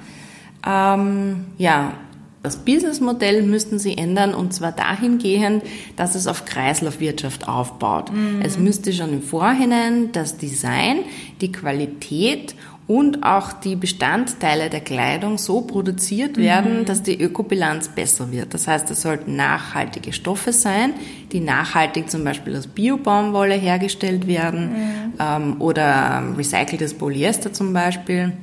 Ähm, 0.66 1.44
ja, 1.58 1.92
das 2.42 2.58
Businessmodell 2.58 3.42
müssten 3.42 3.78
sie 3.78 3.96
ändern 3.96 4.34
und 4.34 4.52
zwar 4.52 4.70
dahingehend, 4.72 5.62
dass 5.96 6.14
es 6.14 6.26
auf 6.26 6.44
Kreislaufwirtschaft 6.44 7.48
aufbaut. 7.48 8.12
Mhm. 8.12 8.42
Es 8.42 8.58
müsste 8.58 8.92
schon 8.92 9.14
im 9.14 9.22
Vorhinein 9.22 10.12
das 10.12 10.36
Design, 10.36 10.98
die 11.40 11.50
Qualität 11.52 12.54
und 12.86 13.22
auch 13.22 13.52
die 13.52 13.76
Bestandteile 13.76 14.68
der 14.68 14.82
Kleidung 14.82 15.38
so 15.38 15.62
produziert 15.62 16.36
werden, 16.36 16.80
mhm. 16.80 16.84
dass 16.84 17.02
die 17.02 17.18
Ökobilanz 17.18 17.88
besser 17.88 18.30
wird. 18.30 18.52
Das 18.52 18.68
heißt, 18.68 18.90
es 18.90 19.00
sollten 19.00 19.36
nachhaltige 19.36 20.12
Stoffe 20.12 20.52
sein, 20.52 20.92
die 21.32 21.40
nachhaltig 21.40 22.10
zum 22.10 22.24
Beispiel 22.24 22.54
aus 22.56 22.66
Biobaumwolle 22.66 23.54
hergestellt 23.54 24.26
werden 24.26 24.72
mhm. 24.72 25.12
ähm, 25.18 25.56
oder 25.60 26.22
recyceltes 26.36 26.92
Polyester 26.92 27.52
zum 27.52 27.72
Beispiel 27.72 28.34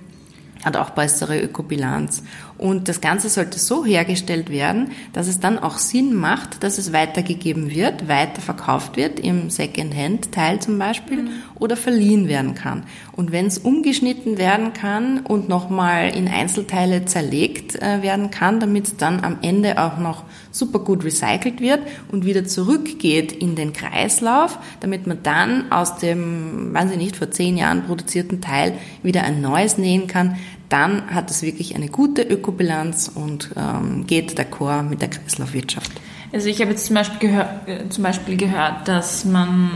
hat 0.63 0.77
auch 0.77 0.91
bessere 0.91 1.39
Ökobilanz. 1.41 2.23
Und 2.61 2.89
das 2.89 3.01
Ganze 3.01 3.27
sollte 3.27 3.57
so 3.57 3.83
hergestellt 3.83 4.51
werden, 4.51 4.91
dass 5.13 5.27
es 5.27 5.39
dann 5.39 5.57
auch 5.57 5.79
Sinn 5.79 6.13
macht, 6.13 6.61
dass 6.61 6.77
es 6.77 6.93
weitergegeben 6.93 7.71
wird, 7.71 8.07
weiterverkauft 8.07 8.97
wird, 8.97 9.19
im 9.19 9.49
Second-Hand-Teil 9.49 10.59
zum 10.59 10.77
Beispiel, 10.77 11.23
mhm. 11.23 11.29
oder 11.55 11.75
verliehen 11.75 12.27
werden 12.27 12.53
kann. 12.53 12.83
Und 13.13 13.31
wenn 13.31 13.47
es 13.47 13.57
umgeschnitten 13.57 14.37
werden 14.37 14.73
kann 14.73 15.21
und 15.21 15.49
nochmal 15.49 16.15
in 16.15 16.27
Einzelteile 16.27 17.05
zerlegt 17.05 17.81
äh, 17.81 18.03
werden 18.03 18.29
kann, 18.29 18.59
damit 18.59 18.85
es 18.85 18.95
dann 18.95 19.23
am 19.23 19.39
Ende 19.41 19.81
auch 19.81 19.97
noch 19.97 20.23
super 20.51 20.77
gut 20.77 21.03
recycelt 21.03 21.61
wird 21.61 21.79
und 22.11 22.25
wieder 22.25 22.45
zurückgeht 22.45 23.31
in 23.31 23.55
den 23.55 23.73
Kreislauf, 23.73 24.59
damit 24.81 25.07
man 25.07 25.23
dann 25.23 25.71
aus 25.71 25.97
dem, 25.97 26.75
weiß 26.75 26.91
ich 26.91 26.97
nicht, 26.97 27.15
vor 27.15 27.31
zehn 27.31 27.57
Jahren 27.57 27.85
produzierten 27.85 28.39
Teil 28.39 28.73
wieder 29.01 29.23
ein 29.23 29.41
neues 29.41 29.79
nähen 29.79 30.05
kann, 30.05 30.37
dann 30.71 31.13
hat 31.13 31.29
es 31.29 31.41
wirklich 31.41 31.75
eine 31.75 31.89
gute 31.89 32.21
Ökobilanz 32.21 33.11
und 33.13 33.51
ähm, 33.57 34.07
geht 34.07 34.39
d'accord 34.39 34.83
mit 34.83 35.01
der 35.01 35.09
Kreislaufwirtschaft. 35.09 35.91
Also 36.33 36.47
ich 36.47 36.61
habe 36.61 36.71
jetzt 36.71 36.85
zum 36.85 36.95
Beispiel, 36.95 37.19
gehör, 37.29 37.61
äh, 37.65 37.89
zum 37.89 38.03
Beispiel 38.03 38.37
gehört, 38.37 38.87
dass 38.87 39.25
man 39.25 39.71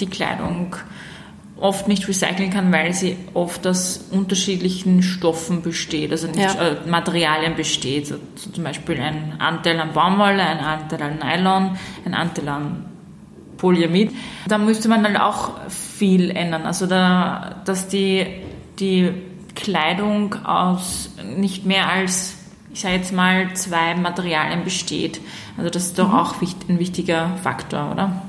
die 0.00 0.06
Kleidung 0.06 0.74
oft 1.56 1.88
nicht 1.88 2.06
recyceln 2.08 2.50
kann, 2.50 2.72
weil 2.72 2.92
sie 2.94 3.16
oft 3.34 3.66
aus 3.66 4.06
unterschiedlichen 4.10 5.02
Stoffen 5.02 5.62
besteht, 5.62 6.10
also 6.10 6.26
nicht, 6.28 6.38
ja. 6.38 6.68
äh, 6.68 6.76
Materialien 6.88 7.54
besteht. 7.56 8.06
So, 8.06 8.16
so 8.34 8.50
zum 8.50 8.64
Beispiel 8.64 9.00
ein 9.00 9.34
Anteil 9.38 9.78
an 9.78 9.92
Baumwolle, 9.92 10.42
ein 10.42 10.58
Anteil 10.58 11.02
an 11.02 11.18
Nylon, 11.18 11.78
ein 12.04 12.14
Anteil 12.14 12.48
an 12.48 12.84
Polyamid. 13.56 14.12
Da 14.46 14.58
müsste 14.58 14.88
man 14.88 15.02
dann 15.02 15.16
auch 15.16 15.68
viel 15.68 16.30
ändern. 16.30 16.62
Also 16.62 16.86
da, 16.86 17.56
dass 17.64 17.88
die, 17.88 18.24
die 18.78 19.12
Kleidung 19.58 20.46
aus 20.46 21.10
nicht 21.36 21.66
mehr 21.66 21.88
als, 21.88 22.36
ich 22.72 22.80
sage 22.80 22.94
jetzt 22.94 23.12
mal, 23.12 23.52
zwei 23.54 23.96
Materialien 23.96 24.62
besteht. 24.62 25.20
Also 25.56 25.68
das 25.68 25.86
ist 25.86 25.98
doch 25.98 26.08
mhm. 26.08 26.14
auch 26.14 26.34
ein 26.68 26.78
wichtiger 26.78 27.36
Faktor, 27.42 27.90
oder? 27.90 28.22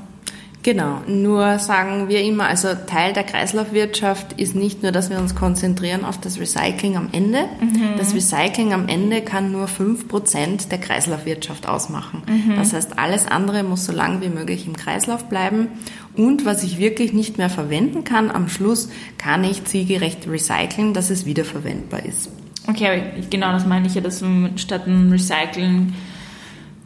Genau, 0.62 1.00
nur 1.06 1.58
sagen 1.58 2.08
wir 2.08 2.22
immer, 2.22 2.44
also 2.44 2.68
Teil 2.86 3.14
der 3.14 3.24
Kreislaufwirtschaft 3.24 4.34
ist 4.34 4.54
nicht 4.54 4.82
nur, 4.82 4.92
dass 4.92 5.08
wir 5.08 5.18
uns 5.18 5.34
konzentrieren 5.34 6.04
auf 6.04 6.18
das 6.20 6.38
Recycling 6.38 6.96
am 6.96 7.08
Ende. 7.12 7.44
Mhm. 7.60 7.96
Das 7.96 8.14
Recycling 8.14 8.74
am 8.74 8.86
Ende 8.86 9.22
kann 9.22 9.52
nur 9.52 9.66
5% 9.66 10.68
der 10.68 10.78
Kreislaufwirtschaft 10.78 11.66
ausmachen. 11.66 12.22
Mhm. 12.26 12.56
Das 12.56 12.74
heißt, 12.74 12.98
alles 12.98 13.26
andere 13.26 13.62
muss 13.62 13.86
so 13.86 13.92
lange 13.92 14.20
wie 14.20 14.28
möglich 14.28 14.66
im 14.66 14.76
Kreislauf 14.76 15.24
bleiben. 15.30 15.68
Und 16.14 16.44
was 16.44 16.62
ich 16.62 16.78
wirklich 16.78 17.14
nicht 17.14 17.38
mehr 17.38 17.48
verwenden 17.48 18.04
kann, 18.04 18.30
am 18.30 18.50
Schluss 18.50 18.90
kann 19.16 19.44
ich 19.44 19.64
zielgerecht 19.64 20.28
recyceln, 20.28 20.92
dass 20.92 21.08
es 21.08 21.24
wiederverwendbar 21.24 22.04
ist. 22.04 22.30
Okay, 22.68 23.02
genau 23.30 23.52
das 23.52 23.64
meine 23.66 23.86
ich 23.86 23.94
ja, 23.94 24.02
dass 24.02 24.18
du 24.18 24.50
statt 24.56 24.86
ein 24.86 25.10
Recyceln 25.10 25.94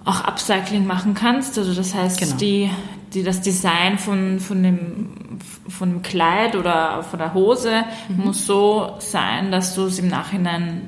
auch 0.04 0.22
Upcycling 0.24 0.86
machen 0.86 1.14
kannst. 1.14 1.58
Also 1.58 1.74
das 1.74 1.94
heißt, 1.94 2.20
genau. 2.20 2.36
die, 2.36 2.70
die, 3.14 3.22
das 3.22 3.40
Design 3.40 3.98
von, 3.98 4.40
von, 4.40 4.62
dem, 4.62 5.08
von 5.68 5.90
dem 5.90 6.02
Kleid 6.02 6.56
oder 6.56 7.02
von 7.02 7.18
der 7.18 7.34
Hose 7.34 7.84
mhm. 8.08 8.24
muss 8.24 8.46
so 8.46 8.96
sein, 8.98 9.50
dass 9.50 9.74
du 9.74 9.84
es 9.84 9.98
im 9.98 10.08
Nachhinein 10.08 10.82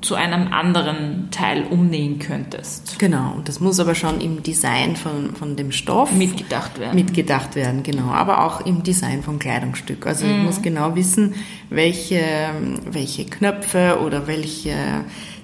zu 0.00 0.14
einem 0.14 0.52
anderen 0.52 1.28
Teil 1.30 1.64
umnähen 1.64 2.18
könntest. 2.18 2.98
Genau, 2.98 3.34
und 3.36 3.48
das 3.48 3.60
muss 3.60 3.78
aber 3.80 3.94
schon 3.94 4.20
im 4.20 4.42
Design 4.42 4.96
von, 4.96 5.34
von 5.34 5.56
dem 5.56 5.72
Stoff 5.72 6.12
mitgedacht 6.12 6.78
werden. 6.78 6.94
Mitgedacht 6.94 7.54
werden, 7.54 7.82
genau. 7.82 8.10
Aber 8.10 8.44
auch 8.44 8.64
im 8.64 8.82
Design 8.82 9.22
vom 9.22 9.38
Kleidungsstück. 9.38 10.06
Also 10.06 10.24
mhm. 10.24 10.32
ich 10.32 10.38
muss 10.38 10.62
genau 10.62 10.94
wissen, 10.96 11.34
welche, 11.68 12.22
welche 12.90 13.26
Knöpfe 13.26 13.98
oder 14.04 14.26
welche 14.26 14.74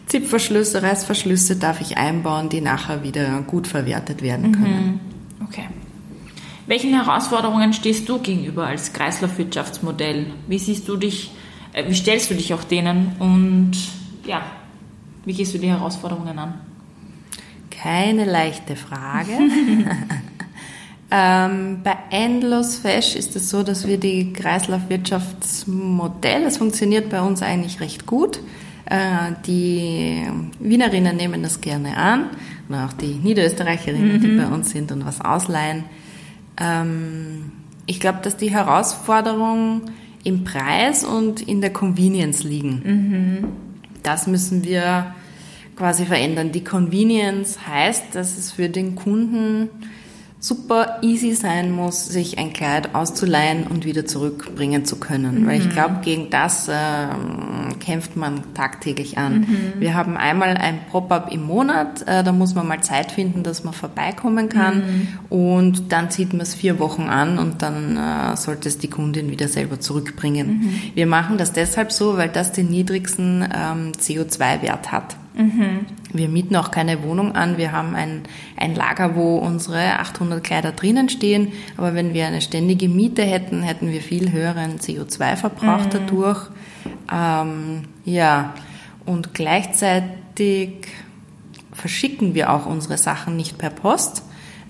Zipverschlüsse, 0.06 0.82
Reißverschlüsse 0.82 1.56
darf 1.56 1.80
ich 1.80 1.98
einbauen, 1.98 2.48
die 2.48 2.60
nachher 2.60 3.02
wieder 3.02 3.42
gut 3.42 3.66
verwertet 3.66 4.22
werden 4.22 4.52
können. 4.52 5.00
Mhm. 5.38 5.44
Okay. 5.44 5.64
Welchen 6.66 6.94
Herausforderungen 6.94 7.72
stehst 7.72 8.08
du 8.08 8.18
gegenüber 8.18 8.66
als 8.66 8.92
Kreislaufwirtschaftsmodell? 8.92 10.26
Wie 10.48 10.58
siehst 10.58 10.88
du 10.88 10.96
dich, 10.96 11.30
äh, 11.72 11.84
wie 11.88 11.94
stellst 11.94 12.28
du 12.30 12.34
dich 12.34 12.52
auch 12.54 12.64
denen 12.64 13.12
und 13.20 13.72
ja, 14.26 14.42
wie 15.24 15.32
gehst 15.32 15.54
du 15.54 15.58
die 15.58 15.68
Herausforderungen 15.68 16.36
an? 16.38 16.54
Keine 17.70 18.24
leichte 18.24 18.74
Frage. 18.74 19.30
ähm, 21.10 21.80
bei 21.84 21.96
Endlos 22.10 22.78
Fesch 22.78 23.14
ist 23.14 23.36
es 23.36 23.48
so, 23.48 23.62
dass 23.62 23.86
wir 23.86 23.98
die 23.98 24.32
Kreislaufwirtschaftsmodell, 24.32 26.42
das 26.42 26.56
funktioniert 26.56 27.10
bei 27.10 27.20
uns 27.20 27.42
eigentlich 27.42 27.78
recht 27.80 28.06
gut. 28.06 28.40
Äh, 28.86 29.34
die 29.46 30.26
Wienerinnen 30.58 31.16
nehmen 31.16 31.44
das 31.44 31.60
gerne 31.60 31.96
an 31.96 32.30
und 32.68 32.74
auch 32.74 32.92
die 32.92 33.14
Niederösterreicherinnen, 33.14 34.16
mhm. 34.16 34.20
die 34.20 34.36
bei 34.36 34.46
uns 34.46 34.70
sind 34.70 34.90
und 34.90 35.06
was 35.06 35.20
ausleihen. 35.20 35.84
Ähm, 36.58 37.52
Ich 37.86 38.00
glaube, 38.00 38.18
dass 38.22 38.36
die 38.36 38.50
Herausforderungen 38.50 39.92
im 40.24 40.42
Preis 40.42 41.04
und 41.04 41.40
in 41.40 41.60
der 41.60 41.72
Convenience 41.72 42.42
liegen. 42.42 42.82
Mhm. 42.84 43.48
Das 44.02 44.26
müssen 44.26 44.64
wir 44.64 45.14
quasi 45.76 46.04
verändern. 46.04 46.50
Die 46.50 46.64
Convenience 46.64 47.64
heißt, 47.66 48.14
dass 48.14 48.36
es 48.36 48.50
für 48.50 48.68
den 48.68 48.96
Kunden 48.96 49.68
super 50.46 50.98
easy 51.02 51.34
sein 51.34 51.72
muss, 51.72 52.06
sich 52.06 52.38
ein 52.38 52.52
Kleid 52.52 52.94
auszuleihen 52.94 53.66
und 53.66 53.84
wieder 53.84 54.06
zurückbringen 54.06 54.84
zu 54.84 54.96
können. 54.96 55.42
Mhm. 55.42 55.46
Weil 55.46 55.60
ich 55.60 55.70
glaube, 55.70 55.96
gegen 56.04 56.30
das 56.30 56.68
äh, 56.68 56.74
kämpft 57.80 58.16
man 58.16 58.54
tagtäglich 58.54 59.18
an. 59.18 59.40
Mhm. 59.40 59.72
Wir 59.80 59.94
haben 59.94 60.16
einmal 60.16 60.56
ein 60.56 60.78
Pop-up 60.90 61.32
im 61.32 61.42
Monat, 61.42 62.02
äh, 62.06 62.22
da 62.22 62.30
muss 62.30 62.54
man 62.54 62.68
mal 62.68 62.80
Zeit 62.80 63.10
finden, 63.10 63.42
dass 63.42 63.64
man 63.64 63.74
vorbeikommen 63.74 64.48
kann 64.48 64.76
mhm. 64.76 65.08
und 65.36 65.92
dann 65.92 66.10
zieht 66.10 66.32
man 66.32 66.42
es 66.42 66.54
vier 66.54 66.78
Wochen 66.78 67.02
an 67.02 67.38
und 67.38 67.62
dann 67.62 67.96
äh, 67.96 68.36
sollte 68.36 68.68
es 68.68 68.78
die 68.78 68.88
Kundin 68.88 69.30
wieder 69.30 69.48
selber 69.48 69.80
zurückbringen. 69.80 70.60
Mhm. 70.60 70.80
Wir 70.94 71.06
machen 71.06 71.38
das 71.38 71.52
deshalb 71.52 71.90
so, 71.90 72.16
weil 72.16 72.28
das 72.28 72.52
den 72.52 72.68
niedrigsten 72.70 73.42
ähm, 73.42 73.92
CO2-Wert 73.98 74.92
hat. 74.92 75.16
Mhm. 75.36 75.86
Wir 76.12 76.28
mieten 76.28 76.56
auch 76.56 76.70
keine 76.70 77.02
Wohnung 77.02 77.34
an. 77.34 77.58
Wir 77.58 77.72
haben 77.72 77.94
ein, 77.94 78.22
ein 78.56 78.74
Lager, 78.74 79.16
wo 79.16 79.38
unsere 79.38 79.98
800 79.98 80.42
Kleider 80.42 80.72
drinnen 80.72 81.08
stehen. 81.08 81.52
Aber 81.76 81.94
wenn 81.94 82.14
wir 82.14 82.26
eine 82.26 82.40
ständige 82.40 82.88
Miete 82.88 83.22
hätten, 83.22 83.62
hätten 83.62 83.90
wir 83.90 84.00
viel 84.00 84.32
höheren 84.32 84.78
CO2-Verbrauch 84.78 85.86
mhm. 85.86 85.90
dadurch. 85.90 86.48
Ähm, 87.12 87.82
ja, 88.04 88.54
und 89.04 89.34
gleichzeitig 89.34 90.86
verschicken 91.72 92.34
wir 92.34 92.52
auch 92.52 92.66
unsere 92.66 92.96
Sachen 92.96 93.36
nicht 93.36 93.58
per 93.58 93.70
Post, 93.70 94.22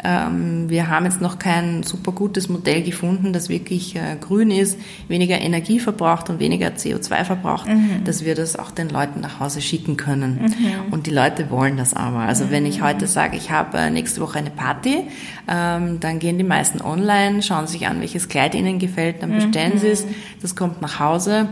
wir 0.02 0.88
haben 0.88 1.06
jetzt 1.06 1.20
noch 1.20 1.38
kein 1.38 1.82
super 1.82 2.12
gutes 2.12 2.48
Modell 2.48 2.82
gefunden, 2.82 3.32
das 3.32 3.48
wirklich 3.48 3.96
äh, 3.96 4.16
grün 4.20 4.50
ist, 4.50 4.78
weniger 5.08 5.40
Energie 5.40 5.80
verbraucht 5.80 6.28
und 6.28 6.38
weniger 6.38 6.68
CO2 6.68 7.24
verbraucht, 7.24 7.66
mhm. 7.66 8.04
dass 8.04 8.24
wir 8.24 8.34
das 8.34 8.56
auch 8.58 8.70
den 8.70 8.88
Leuten 8.88 9.20
nach 9.20 9.40
Hause 9.40 9.60
schicken 9.60 9.96
können. 9.96 10.42
Mhm. 10.42 10.92
Und 10.92 11.06
die 11.06 11.10
Leute 11.10 11.50
wollen 11.50 11.76
das 11.76 11.94
aber. 11.94 12.20
Also 12.20 12.44
mhm. 12.44 12.50
wenn 12.50 12.66
ich 12.66 12.82
heute 12.82 13.06
sage, 13.06 13.36
ich 13.36 13.50
habe 13.50 13.78
äh, 13.78 13.90
nächste 13.90 14.20
Woche 14.20 14.38
eine 14.38 14.50
Party, 14.50 15.04
ähm, 15.48 15.98
dann 16.00 16.18
gehen 16.18 16.36
die 16.38 16.44
meisten 16.44 16.82
online, 16.82 17.42
schauen 17.42 17.66
sich 17.66 17.86
an, 17.86 18.00
welches 18.00 18.28
Kleid 18.28 18.54
ihnen 18.54 18.78
gefällt, 18.78 19.22
dann 19.22 19.32
bestellen 19.32 19.78
sie 19.78 19.88
es, 19.88 20.04
mhm. 20.04 20.14
das 20.42 20.54
kommt 20.54 20.82
nach 20.82 21.00
Hause. 21.00 21.48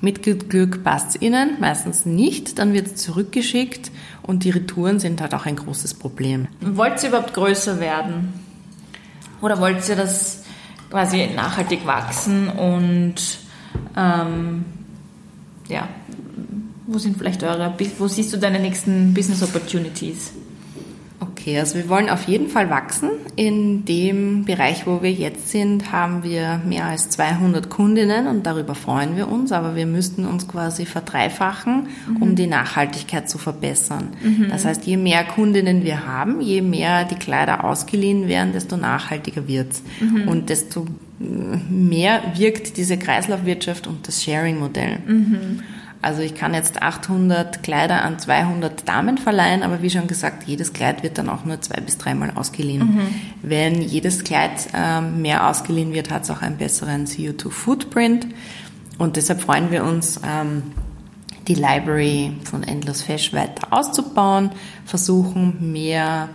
Mit 0.00 0.22
Glück 0.22 0.84
passt 0.84 1.16
es 1.16 1.22
ihnen, 1.22 1.58
meistens 1.60 2.06
nicht, 2.06 2.58
dann 2.58 2.72
wird 2.72 2.86
es 2.86 2.96
zurückgeschickt 2.96 3.90
und 4.22 4.44
die 4.44 4.50
Retouren 4.50 5.00
sind 5.00 5.20
halt 5.20 5.34
auch 5.34 5.46
ein 5.46 5.56
großes 5.56 5.94
Problem. 5.94 6.46
Wollt 6.60 7.02
ihr 7.02 7.08
überhaupt 7.08 7.34
größer 7.34 7.80
werden? 7.80 8.32
Oder 9.40 9.60
wollt 9.60 9.88
ihr 9.88 9.96
das 9.96 10.44
quasi 10.90 11.28
nachhaltig 11.34 11.86
wachsen 11.86 12.48
und 12.48 13.14
ähm, 13.96 14.64
ja, 15.68 15.88
wo 16.86 16.98
sind 16.98 17.18
vielleicht 17.18 17.42
eure, 17.42 17.74
wo 17.98 18.08
siehst 18.08 18.32
du 18.32 18.38
deine 18.38 18.58
nächsten 18.58 19.12
Business 19.14 19.42
Opportunities? 19.42 20.32
Okay, 21.38 21.56
also 21.58 21.76
wir 21.76 21.88
wollen 21.88 22.10
auf 22.10 22.26
jeden 22.26 22.48
Fall 22.48 22.68
wachsen. 22.68 23.10
In 23.36 23.84
dem 23.84 24.44
Bereich, 24.44 24.88
wo 24.88 25.02
wir 25.02 25.12
jetzt 25.12 25.50
sind, 25.50 25.92
haben 25.92 26.24
wir 26.24 26.60
mehr 26.66 26.86
als 26.86 27.10
200 27.10 27.70
Kundinnen 27.70 28.26
und 28.26 28.44
darüber 28.44 28.74
freuen 28.74 29.16
wir 29.16 29.30
uns, 29.30 29.52
aber 29.52 29.76
wir 29.76 29.86
müssten 29.86 30.26
uns 30.26 30.48
quasi 30.48 30.84
verdreifachen, 30.84 31.86
mhm. 32.08 32.16
um 32.22 32.34
die 32.34 32.48
Nachhaltigkeit 32.48 33.30
zu 33.30 33.38
verbessern. 33.38 34.08
Mhm. 34.20 34.48
Das 34.50 34.64
heißt, 34.64 34.84
je 34.84 34.96
mehr 34.96 35.22
Kundinnen 35.22 35.84
wir 35.84 36.06
haben, 36.06 36.40
je 36.40 36.60
mehr 36.60 37.04
die 37.04 37.14
Kleider 37.14 37.62
ausgeliehen 37.62 38.26
werden, 38.26 38.52
desto 38.52 38.76
nachhaltiger 38.76 39.46
wird's 39.46 39.82
mhm. 40.00 40.26
und 40.26 40.50
desto 40.50 40.86
mehr 41.20 42.22
wirkt 42.36 42.76
diese 42.76 42.96
Kreislaufwirtschaft 42.96 43.86
und 43.86 44.08
das 44.08 44.24
Sharing-Modell. 44.24 44.98
Also 46.00 46.22
ich 46.22 46.34
kann 46.34 46.54
jetzt 46.54 46.80
800 46.80 47.62
Kleider 47.62 48.04
an 48.04 48.18
200 48.20 48.88
Damen 48.88 49.18
verleihen, 49.18 49.64
aber 49.64 49.82
wie 49.82 49.90
schon 49.90 50.06
gesagt, 50.06 50.44
jedes 50.44 50.72
Kleid 50.72 51.02
wird 51.02 51.18
dann 51.18 51.28
auch 51.28 51.44
nur 51.44 51.60
zwei 51.60 51.80
bis 51.80 51.98
dreimal 51.98 52.32
ausgeliehen. 52.36 52.94
Mhm. 52.94 53.08
Wenn 53.42 53.82
jedes 53.82 54.22
Kleid 54.22 54.68
äh, 54.74 55.00
mehr 55.00 55.48
ausgeliehen 55.48 55.92
wird, 55.92 56.10
hat 56.10 56.22
es 56.22 56.30
auch 56.30 56.40
einen 56.40 56.56
besseren 56.56 57.06
CO2-Footprint. 57.06 58.28
Und 58.96 59.16
deshalb 59.16 59.40
freuen 59.40 59.72
wir 59.72 59.84
uns, 59.84 60.20
ähm, 60.24 60.62
die 61.48 61.54
Library 61.54 62.32
von 62.44 62.62
Endless 62.62 63.02
Fesh 63.02 63.32
weiter 63.32 63.72
auszubauen, 63.72 64.50
versuchen 64.84 65.72
mehr 65.72 66.28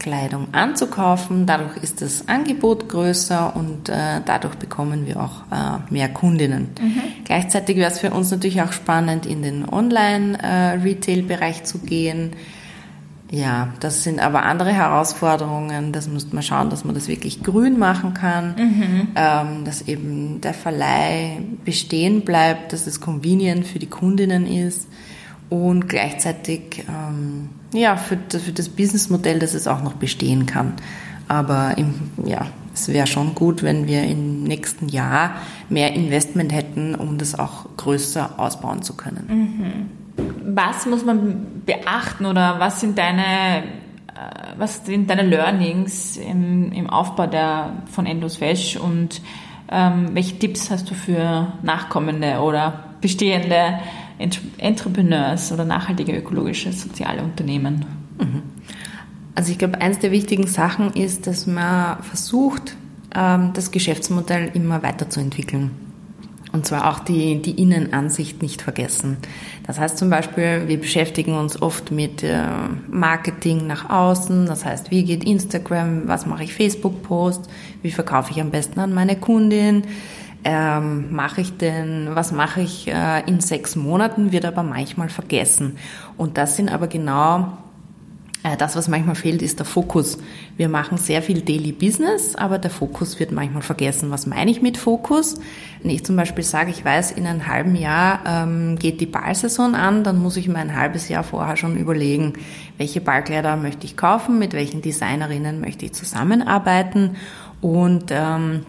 Kleidung 0.00 0.48
anzukaufen. 0.52 1.46
Dadurch 1.46 1.76
ist 1.76 2.02
das 2.02 2.26
Angebot 2.26 2.88
größer 2.88 3.54
und 3.54 3.88
äh, 3.88 4.20
dadurch 4.24 4.56
bekommen 4.56 5.06
wir 5.06 5.20
auch 5.22 5.42
äh, 5.52 5.78
mehr 5.92 6.08
Kundinnen. 6.08 6.70
Mhm. 6.80 7.02
Gleichzeitig 7.24 7.76
wäre 7.76 7.92
es 7.92 8.00
für 8.00 8.10
uns 8.10 8.32
natürlich 8.32 8.60
auch 8.62 8.72
spannend, 8.72 9.26
in 9.26 9.42
den 9.42 9.68
Online-Retail-Bereich 9.68 11.60
äh, 11.60 11.64
zu 11.64 11.78
gehen. 11.78 12.32
Ja, 13.30 13.68
das 13.78 14.02
sind 14.02 14.18
aber 14.18 14.42
andere 14.42 14.72
Herausforderungen. 14.72 15.92
Das 15.92 16.08
muss 16.08 16.32
man 16.32 16.42
schauen, 16.42 16.70
dass 16.70 16.84
man 16.84 16.96
das 16.96 17.06
wirklich 17.06 17.44
grün 17.44 17.78
machen 17.78 18.14
kann, 18.14 18.56
mhm. 18.56 19.08
ähm, 19.14 19.64
dass 19.64 19.82
eben 19.82 20.40
der 20.40 20.54
Verleih 20.54 21.38
bestehen 21.64 22.22
bleibt, 22.22 22.72
dass 22.72 22.88
es 22.88 23.00
convenient 23.00 23.66
für 23.66 23.78
die 23.78 23.86
Kundinnen 23.86 24.46
ist 24.46 24.88
und 25.50 25.88
gleichzeitig 25.88 26.84
ähm, 26.88 27.50
ja, 27.74 27.96
für, 27.96 28.16
für 28.38 28.52
das 28.52 28.68
Businessmodell, 28.68 29.38
dass 29.38 29.54
es 29.54 29.66
auch 29.66 29.82
noch 29.82 29.94
bestehen 29.94 30.46
kann. 30.46 30.74
Aber 31.28 31.76
im, 31.76 31.94
ja, 32.24 32.46
es 32.74 32.88
wäre 32.88 33.06
schon 33.06 33.34
gut, 33.34 33.62
wenn 33.62 33.86
wir 33.86 34.04
im 34.04 34.44
nächsten 34.44 34.88
Jahr 34.88 35.34
mehr 35.68 35.92
Investment 35.92 36.52
hätten, 36.52 36.94
um 36.94 37.18
das 37.18 37.38
auch 37.38 37.66
größer 37.76 38.38
ausbauen 38.38 38.82
zu 38.82 38.96
können. 38.96 39.90
Mhm. 40.16 40.54
Was 40.54 40.86
muss 40.86 41.04
man 41.04 41.62
beachten 41.66 42.26
oder 42.26 42.58
was 42.58 42.80
sind 42.80 42.98
deine, 42.98 43.58
äh, 43.58 43.62
was 44.56 44.84
sind 44.86 45.10
deine 45.10 45.22
Learnings 45.22 46.16
im, 46.16 46.72
im 46.72 46.88
Aufbau 46.88 47.26
der, 47.26 47.82
von 47.90 48.06
Endos 48.06 48.36
Fesch 48.36 48.76
und 48.76 49.20
ähm, 49.70 50.10
welche 50.12 50.38
Tipps 50.38 50.70
hast 50.70 50.90
du 50.90 50.94
für 50.94 51.52
nachkommende 51.62 52.40
oder 52.40 52.84
bestehende 53.00 53.78
Entrepreneurs 54.58 55.52
oder 55.52 55.64
nachhaltige 55.64 56.16
ökologische 56.16 56.72
soziale 56.72 57.22
Unternehmen? 57.22 57.84
Mhm. 58.18 58.42
Also 59.34 59.52
ich 59.52 59.58
glaube, 59.58 59.80
eines 59.80 59.98
der 59.98 60.10
wichtigen 60.10 60.46
Sachen 60.46 60.92
ist, 60.92 61.26
dass 61.26 61.46
man 61.46 62.02
versucht, 62.02 62.76
ähm, 63.14 63.52
das 63.54 63.70
Geschäftsmodell 63.70 64.50
immer 64.54 64.82
weiterzuentwickeln. 64.82 65.70
Und 66.52 66.66
zwar 66.66 66.90
auch 66.90 66.98
die, 66.98 67.40
die 67.40 67.62
Innenansicht 67.62 68.42
nicht 68.42 68.60
vergessen. 68.60 69.18
Das 69.66 69.78
heißt 69.78 69.96
zum 69.96 70.10
Beispiel, 70.10 70.64
wir 70.66 70.80
beschäftigen 70.80 71.36
uns 71.36 71.62
oft 71.62 71.92
mit 71.92 72.24
äh, 72.24 72.42
Marketing 72.88 73.68
nach 73.68 73.88
außen. 73.88 74.46
Das 74.46 74.64
heißt, 74.64 74.90
wie 74.90 75.04
geht 75.04 75.22
Instagram? 75.22 76.08
Was 76.08 76.26
mache 76.26 76.42
ich 76.42 76.52
Facebook-Post? 76.52 77.48
Wie 77.82 77.92
verkaufe 77.92 78.32
ich 78.32 78.40
am 78.40 78.50
besten 78.50 78.80
an 78.80 78.92
meine 78.92 79.14
Kundin? 79.14 79.84
Ähm, 80.44 81.12
mache 81.12 81.40
ich 81.40 81.56
denn, 81.56 82.10
was 82.14 82.32
mache 82.32 82.62
ich 82.62 82.88
äh, 82.88 83.20
in 83.26 83.40
sechs 83.40 83.76
Monaten, 83.76 84.32
wird 84.32 84.44
aber 84.44 84.62
manchmal 84.62 85.08
vergessen. 85.08 85.76
Und 86.16 86.38
das 86.38 86.56
sind 86.56 86.70
aber 86.70 86.86
genau 86.86 87.58
äh, 88.42 88.56
das, 88.56 88.74
was 88.74 88.88
manchmal 88.88 89.16
fehlt, 89.16 89.42
ist 89.42 89.58
der 89.58 89.66
Fokus. 89.66 90.18
Wir 90.56 90.68
machen 90.68 90.96
sehr 90.96 91.22
viel 91.22 91.42
Daily 91.42 91.72
Business, 91.72 92.34
aber 92.36 92.58
der 92.58 92.70
Fokus 92.70 93.20
wird 93.20 93.32
manchmal 93.32 93.62
vergessen. 93.62 94.10
Was 94.10 94.26
meine 94.26 94.50
ich 94.50 94.62
mit 94.62 94.78
Fokus? 94.78 95.38
Wenn 95.82 95.90
ich 95.90 96.04
zum 96.04 96.16
Beispiel 96.16 96.44
sage, 96.44 96.70
ich 96.70 96.84
weiß, 96.84 97.12
in 97.12 97.26
einem 97.26 97.46
halben 97.46 97.76
Jahr 97.76 98.20
ähm, 98.26 98.78
geht 98.78 99.00
die 99.00 99.06
Ballsaison 99.06 99.74
an, 99.74 100.04
dann 100.04 100.18
muss 100.18 100.38
ich 100.38 100.48
mir 100.48 100.58
ein 100.58 100.74
halbes 100.74 101.08
Jahr 101.08 101.22
vorher 101.22 101.56
schon 101.56 101.76
überlegen, 101.76 102.32
welche 102.78 103.02
Ballkleider 103.02 103.56
möchte 103.56 103.84
ich 103.84 103.96
kaufen, 103.96 104.38
mit 104.38 104.54
welchen 104.54 104.80
Designerinnen 104.80 105.60
möchte 105.60 105.84
ich 105.84 105.92
zusammenarbeiten 105.92 107.16
und 107.60 108.06
ähm, 108.10 108.64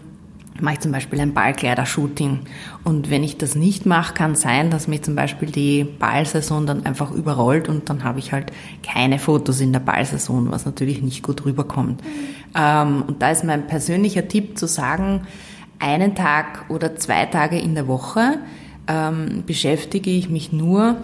mache 0.60 0.74
ich 0.74 0.80
zum 0.80 0.92
Beispiel 0.92 1.20
ein 1.20 1.34
Ballkleider-Shooting. 1.34 2.40
Und 2.84 3.10
wenn 3.10 3.24
ich 3.24 3.38
das 3.38 3.54
nicht 3.54 3.86
mache, 3.86 4.14
kann 4.14 4.34
sein, 4.34 4.70
dass 4.70 4.88
mich 4.88 5.02
zum 5.02 5.14
Beispiel 5.14 5.50
die 5.50 5.84
Ballsaison 5.84 6.66
dann 6.66 6.84
einfach 6.86 7.10
überrollt 7.10 7.68
und 7.68 7.88
dann 7.88 8.04
habe 8.04 8.18
ich 8.18 8.32
halt 8.32 8.52
keine 8.82 9.18
Fotos 9.18 9.60
in 9.60 9.72
der 9.72 9.80
Ballsaison, 9.80 10.50
was 10.50 10.66
natürlich 10.66 11.02
nicht 11.02 11.22
gut 11.22 11.44
rüberkommt. 11.44 12.02
Mhm. 12.54 13.04
und 13.06 13.22
da 13.22 13.30
ist 13.30 13.44
mein 13.44 13.66
persönlicher 13.66 14.28
Tipp 14.28 14.58
zu 14.58 14.66
sagen, 14.66 15.22
einen 15.78 16.14
Tag 16.14 16.66
oder 16.68 16.96
zwei 16.96 17.26
Tage 17.26 17.58
in 17.58 17.74
der 17.74 17.88
Woche 17.88 18.38
ähm, 18.86 19.42
beschäftige 19.46 20.10
ich 20.10 20.28
mich 20.28 20.52
nur 20.52 20.96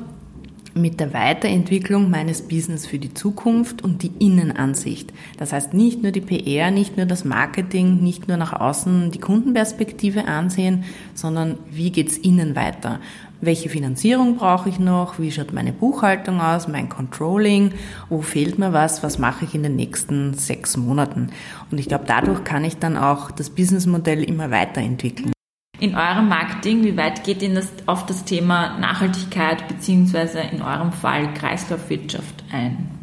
mit 0.78 1.00
der 1.00 1.12
Weiterentwicklung 1.12 2.10
meines 2.10 2.42
Business 2.42 2.86
für 2.86 2.98
die 2.98 3.14
Zukunft 3.14 3.82
und 3.82 4.02
die 4.02 4.12
Innenansicht. 4.18 5.12
Das 5.36 5.52
heißt 5.52 5.74
nicht 5.74 6.02
nur 6.02 6.12
die 6.12 6.20
PR, 6.20 6.70
nicht 6.70 6.96
nur 6.96 7.06
das 7.06 7.24
Marketing, 7.24 8.02
nicht 8.02 8.28
nur 8.28 8.36
nach 8.36 8.52
außen 8.52 9.10
die 9.10 9.20
Kundenperspektive 9.20 10.26
ansehen, 10.26 10.84
sondern 11.14 11.58
wie 11.70 11.90
geht's 11.90 12.16
innen 12.16 12.56
weiter? 12.56 13.00
welche 13.40 13.68
Finanzierung 13.68 14.36
brauche 14.36 14.68
ich 14.68 14.78
noch, 14.78 15.18
wie 15.18 15.30
schaut 15.30 15.52
meine 15.52 15.72
Buchhaltung 15.72 16.40
aus, 16.40 16.68
mein 16.68 16.88
Controlling, 16.88 17.72
wo 18.08 18.20
fehlt 18.20 18.58
mir 18.58 18.72
was, 18.72 19.02
was 19.02 19.18
mache 19.18 19.44
ich 19.44 19.54
in 19.54 19.62
den 19.62 19.76
nächsten 19.76 20.34
sechs 20.34 20.76
Monaten. 20.76 21.30
Und 21.70 21.78
ich 21.78 21.88
glaube, 21.88 22.04
dadurch 22.06 22.44
kann 22.44 22.64
ich 22.64 22.78
dann 22.78 22.96
auch 22.96 23.30
das 23.30 23.50
Businessmodell 23.50 24.24
immer 24.24 24.50
weiterentwickeln. 24.50 25.32
In 25.80 25.94
eurem 25.94 26.28
Marketing, 26.28 26.82
wie 26.82 26.96
weit 26.96 27.22
geht 27.22 27.40
Ihnen 27.40 27.54
das 27.54 27.72
auf 27.86 28.04
das 28.04 28.24
Thema 28.24 28.78
Nachhaltigkeit 28.78 29.68
beziehungsweise 29.68 30.40
in 30.40 30.60
eurem 30.60 30.92
Fall 30.92 31.32
Kreislaufwirtschaft 31.34 32.44
ein? 32.52 32.98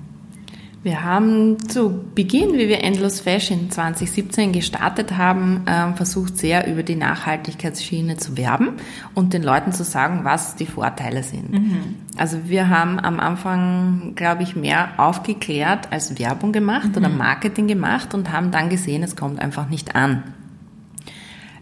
Wir 0.86 1.04
haben 1.04 1.58
zu 1.68 2.04
Beginn, 2.14 2.54
wie 2.60 2.68
wir 2.68 2.84
Endless 2.84 3.22
Fashion 3.22 3.72
2017 3.72 4.52
gestartet 4.52 5.18
haben, 5.18 5.64
ähm, 5.66 5.96
versucht 5.96 6.38
sehr 6.38 6.68
über 6.68 6.84
die 6.84 6.96
Nachhaltigkeitsschiene 6.96 8.18
zu 8.18 8.38
werben 8.38 8.74
und 9.16 9.34
den 9.34 9.42
Leuten 9.42 9.72
zu 9.72 9.84
sagen, 9.84 10.20
was 10.24 10.56
die 10.56 10.68
Vorteile 10.68 11.24
sind. 11.24 11.54
Mhm. 11.54 11.96
Also 12.18 12.38
wir 12.50 12.70
haben 12.70 13.00
am 13.00 13.20
Anfang, 13.20 14.14
glaube 14.14 14.44
ich, 14.44 14.56
mehr 14.56 14.90
aufgeklärt 14.98 15.92
als 15.92 16.20
Werbung 16.20 16.52
gemacht 16.52 16.90
mhm. 16.90 16.98
oder 16.98 17.10
Marketing 17.10 17.66
gemacht 17.66 18.14
und 18.14 18.32
haben 18.32 18.52
dann 18.52 18.70
gesehen, 18.70 19.02
es 19.02 19.16
kommt 19.16 19.40
einfach 19.40 19.70
nicht 19.70 19.96
an. 19.96 20.24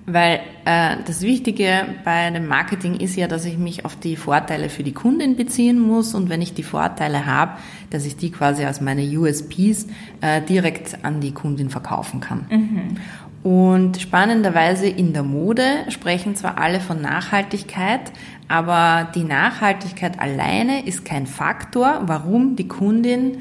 Weil 0.05 0.41
äh, 0.65 0.97
das 1.05 1.21
Wichtige 1.21 1.85
bei 2.03 2.29
dem 2.29 2.47
Marketing 2.47 2.95
ist 2.95 3.15
ja, 3.15 3.27
dass 3.27 3.45
ich 3.45 3.57
mich 3.57 3.85
auf 3.85 3.95
die 3.95 4.17
Vorteile 4.17 4.69
für 4.69 4.83
die 4.83 4.91
Kundin 4.91 5.37
beziehen 5.37 5.79
muss 5.79 6.13
und 6.13 6.29
wenn 6.29 6.41
ich 6.41 6.53
die 6.53 6.63
Vorteile 6.63 7.25
habe, 7.25 7.53
dass 7.89 8.05
ich 8.05 8.17
die 8.17 8.29
quasi 8.29 8.65
als 8.65 8.81
meine 8.81 9.03
USPs 9.03 9.87
äh, 10.19 10.41
direkt 10.41 11.05
an 11.05 11.21
die 11.21 11.31
Kundin 11.31 11.69
verkaufen 11.69 12.19
kann. 12.19 12.45
Mhm. 12.49 12.97
Und 13.43 14.01
spannenderweise 14.01 14.87
in 14.87 15.13
der 15.13 15.23
Mode 15.23 15.63
sprechen 15.89 16.35
zwar 16.35 16.57
alle 16.57 16.79
von 16.79 17.01
Nachhaltigkeit, 17.01 18.11
aber 18.47 19.09
die 19.15 19.23
Nachhaltigkeit 19.23 20.19
alleine 20.19 20.85
ist 20.85 21.03
kein 21.03 21.27
Faktor, 21.27 22.03
warum 22.05 22.55
die 22.55 22.67
Kundin 22.67 23.37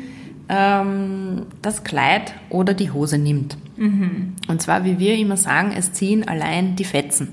ähm, 0.48 1.46
das 1.62 1.84
Kleid 1.84 2.34
oder 2.50 2.74
die 2.74 2.90
Hose 2.90 3.18
nimmt. 3.18 3.56
Mhm. 3.76 4.34
Und 4.48 4.62
zwar, 4.62 4.84
wie 4.84 4.98
wir 4.98 5.16
immer 5.16 5.36
sagen, 5.36 5.72
es 5.76 5.92
ziehen 5.92 6.26
allein 6.28 6.76
die 6.76 6.84
Fetzen. 6.84 7.28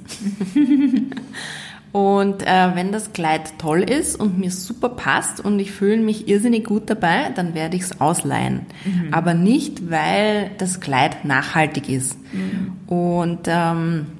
und 1.92 2.44
äh, 2.44 2.76
wenn 2.76 2.92
das 2.92 3.14
Kleid 3.14 3.54
toll 3.58 3.82
ist 3.82 4.20
und 4.20 4.40
mir 4.40 4.52
super 4.52 4.90
passt 4.90 5.44
und 5.44 5.60
ich 5.60 5.72
fühle 5.72 5.98
mich 5.98 6.28
irrsinnig 6.28 6.66
gut 6.66 6.90
dabei, 6.90 7.30
dann 7.36 7.54
werde 7.54 7.76
ich 7.76 7.84
es 7.84 8.02
ausleihen. 8.02 8.62
Mhm. 8.86 9.14
Aber 9.14 9.34
nicht, 9.34 9.90
weil 9.90 10.52
das 10.58 10.80
Kleid 10.80 11.26
nachhaltig 11.26 11.90
ist. 11.90 12.18
Mhm. 12.34 12.74
Und 12.88 13.40
ähm, 13.48 14.06
äh, 14.08 14.19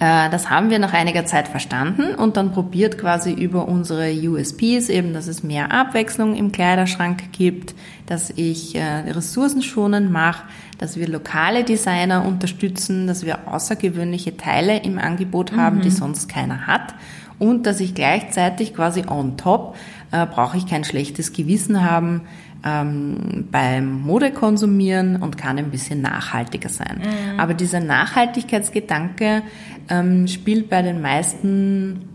das 0.00 0.48
haben 0.48 0.70
wir 0.70 0.78
nach 0.78 0.94
einiger 0.94 1.26
Zeit 1.26 1.46
verstanden 1.46 2.14
und 2.14 2.38
dann 2.38 2.52
probiert 2.52 2.96
quasi 2.96 3.32
über 3.32 3.68
unsere 3.68 4.10
USPs 4.10 4.88
eben, 4.88 5.12
dass 5.12 5.26
es 5.26 5.42
mehr 5.42 5.72
Abwechslung 5.72 6.34
im 6.34 6.52
Kleiderschrank 6.52 7.32
gibt, 7.32 7.74
dass 8.06 8.30
ich 8.30 8.74
äh, 8.76 8.82
ressourcenschonend 8.82 10.10
mache, 10.10 10.44
dass 10.78 10.96
wir 10.96 11.06
lokale 11.06 11.64
Designer 11.64 12.24
unterstützen, 12.24 13.06
dass 13.06 13.26
wir 13.26 13.46
außergewöhnliche 13.46 14.38
Teile 14.38 14.78
im 14.78 14.98
Angebot 14.98 15.54
haben, 15.54 15.76
mhm. 15.76 15.82
die 15.82 15.90
sonst 15.90 16.30
keiner 16.30 16.66
hat 16.66 16.94
und 17.38 17.66
dass 17.66 17.78
ich 17.80 17.94
gleichzeitig 17.94 18.74
quasi 18.74 19.04
on 19.06 19.36
top 19.36 19.76
äh, 20.12 20.24
brauche 20.24 20.56
ich 20.56 20.66
kein 20.66 20.84
schlechtes 20.84 21.34
Gewissen 21.34 21.84
haben 21.84 22.22
ähm, 22.64 23.48
beim 23.50 24.00
Modekonsumieren 24.02 25.16
und 25.16 25.38
kann 25.38 25.58
ein 25.58 25.70
bisschen 25.70 26.02
nachhaltiger 26.02 26.68
sein. 26.68 27.00
Mhm. 27.02 27.40
Aber 27.40 27.54
dieser 27.54 27.80
Nachhaltigkeitsgedanke 27.80 29.42
ähm, 29.88 30.28
spielt 30.28 30.68
bei 30.68 30.82
den 30.82 31.00
meisten 31.00 32.08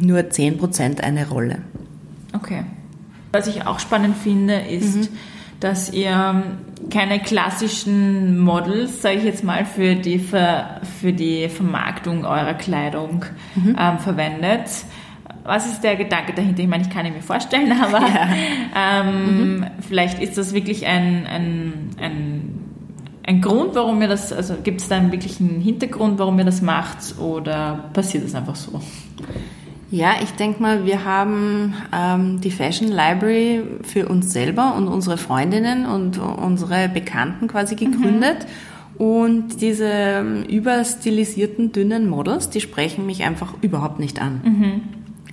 nur 0.00 0.20
10% 0.20 1.00
eine 1.00 1.28
Rolle. 1.28 1.58
Okay. 2.32 2.64
Was 3.32 3.46
ich 3.46 3.66
auch 3.66 3.80
spannend 3.80 4.16
finde, 4.16 4.60
ist, 4.60 4.96
mhm. 4.96 5.08
dass 5.60 5.92
ihr 5.92 6.42
keine 6.90 7.20
klassischen 7.20 8.38
Models, 8.38 9.02
sage 9.02 9.18
ich 9.18 9.24
jetzt 9.24 9.44
mal, 9.44 9.64
für 9.64 9.96
die, 9.96 10.18
Ver, 10.18 10.80
für 11.00 11.12
die 11.12 11.48
Vermarktung 11.48 12.24
eurer 12.24 12.54
Kleidung 12.54 13.24
mhm. 13.54 13.76
ähm, 13.78 13.98
verwendet. 13.98 14.68
Was 15.44 15.66
ist 15.66 15.84
der 15.84 15.96
Gedanke 15.96 16.32
dahinter? 16.32 16.62
Ich 16.62 16.68
meine, 16.68 16.84
ich 16.84 16.90
kann 16.90 17.04
ihn 17.04 17.12
mir 17.12 17.22
vorstellen, 17.22 17.70
aber 17.82 18.00
ja. 18.00 18.28
ähm, 18.74 19.58
mhm. 19.58 19.66
vielleicht 19.86 20.20
ist 20.20 20.38
das 20.38 20.54
wirklich 20.54 20.86
ein, 20.86 21.26
ein, 21.26 21.90
ein, 22.00 22.60
ein 23.26 23.40
Grund, 23.40 23.74
warum 23.74 24.00
ihr 24.00 24.08
das, 24.08 24.32
also 24.32 24.54
gibt 24.62 24.80
es 24.80 24.88
da 24.88 24.96
einen 24.96 25.12
wirklichen 25.12 25.60
Hintergrund, 25.60 26.18
warum 26.18 26.38
ihr 26.38 26.44
das 26.44 26.62
macht 26.62 27.18
oder 27.18 27.90
passiert 27.92 28.24
das 28.24 28.34
einfach 28.34 28.56
so? 28.56 28.80
Ja, 29.90 30.14
ich 30.22 30.30
denke 30.32 30.60
mal, 30.60 30.86
wir 30.86 31.04
haben 31.04 31.74
ähm, 31.94 32.40
die 32.40 32.50
Fashion 32.50 32.88
Library 32.88 33.62
für 33.82 34.08
uns 34.08 34.32
selber 34.32 34.74
und 34.76 34.88
unsere 34.88 35.18
Freundinnen 35.18 35.86
und 35.86 36.18
unsere 36.18 36.88
Bekannten 36.88 37.46
quasi 37.48 37.76
gegründet. 37.76 38.38
Mhm. 38.40 38.74
Und 38.96 39.60
diese 39.60 39.88
ähm, 39.88 40.44
überstilisierten, 40.44 41.72
dünnen 41.72 42.08
Models, 42.08 42.50
die 42.50 42.60
sprechen 42.60 43.06
mich 43.06 43.24
einfach 43.24 43.54
überhaupt 43.60 43.98
nicht 43.98 44.20
an. 44.20 44.40
Mhm. 44.44 44.82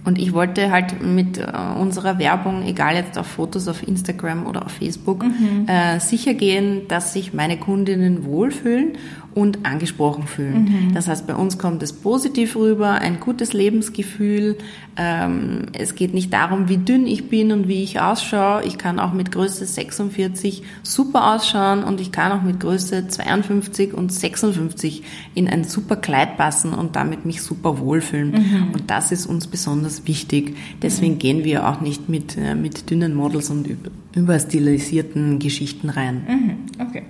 Und 0.04 0.18
ich 0.18 0.34
wollte 0.34 0.72
halt 0.72 1.04
mit 1.04 1.38
äh, 1.38 1.46
unserer 1.80 2.18
Werbung, 2.18 2.64
egal 2.66 2.96
jetzt 2.96 3.18
auf 3.20 3.28
Fotos 3.28 3.68
auf 3.68 3.88
Instagram 3.88 4.48
oder 4.48 4.66
auf 4.66 4.72
Facebook, 4.72 5.24
mhm. 5.24 5.68
äh, 5.68 6.00
sicher 6.00 6.34
gehen, 6.34 6.88
dass 6.88 7.14
sich 7.14 7.34
meine 7.34 7.58
Kundinnen 7.58 8.26
wohlfühlen 8.26 8.94
und 9.34 9.65
angesprochen 9.65 10.28
fühlen. 10.28 10.63
Mhm. 10.63 10.94
Das 10.94 11.08
heißt, 11.08 11.26
bei 11.26 11.36
uns 11.36 11.58
kommt 11.58 11.82
es 11.84 11.94
positiv 11.94 12.56
rüber, 12.56 12.91
ein 12.91 13.20
gutes 13.20 13.54
Lebensgefühl. 13.54 14.58
Ähm, 14.98 15.67
es 15.72 15.96
geht 15.96 16.13
nicht 16.13 16.34
darum, 16.34 16.67
wie 16.67 16.78
dünn 16.78 17.08
ich 17.08 17.30
bin 17.30 17.54
und 17.54 17.70
wie 17.70 17.82
ich 17.82 18.02
ausschaue. 18.02 18.63
Ich 18.65 18.78
kann 18.78 19.00
auch 19.00 19.13
mit 19.13 19.32
Größe 19.32 19.65
46 19.65 20.63
super 20.84 21.34
ausschauen 21.34 21.84
und 21.84 22.02
ich 22.02 22.12
kann 22.12 22.34
auch 22.34 22.41
mit 22.41 22.60
Größe 22.60 23.08
52 23.08 23.94
und 23.94 24.12
56 24.12 25.04
in 25.34 25.48
ein 25.48 25.63
super 25.63 25.96
Kleid 25.96 26.36
passen 26.36 26.74
und 26.74 26.98
damit 26.98 27.26
mich 27.26 27.41
super 27.41 27.80
wohlfühlen. 27.80 28.32
Mhm. 28.32 28.74
Und 28.74 28.91
das 28.91 29.13
ist 29.13 29.28
uns 29.28 29.48
besonders 29.48 30.08
wichtig. 30.08 30.58
Deswegen 30.82 31.13
mhm. 31.13 31.20
gehen 31.20 31.44
wir 31.46 31.70
auch 31.70 31.80
nicht 31.80 32.10
mit, 32.10 32.38
äh, 32.38 32.56
mit 32.56 32.89
dünnen 32.89 33.15
Models 33.15 33.50
und 33.50 33.70
überstilisierten 34.13 35.39
Geschichten 35.39 35.89
rein. 35.89 36.24
Mhm. 36.28 36.86
Okay. 36.86 37.04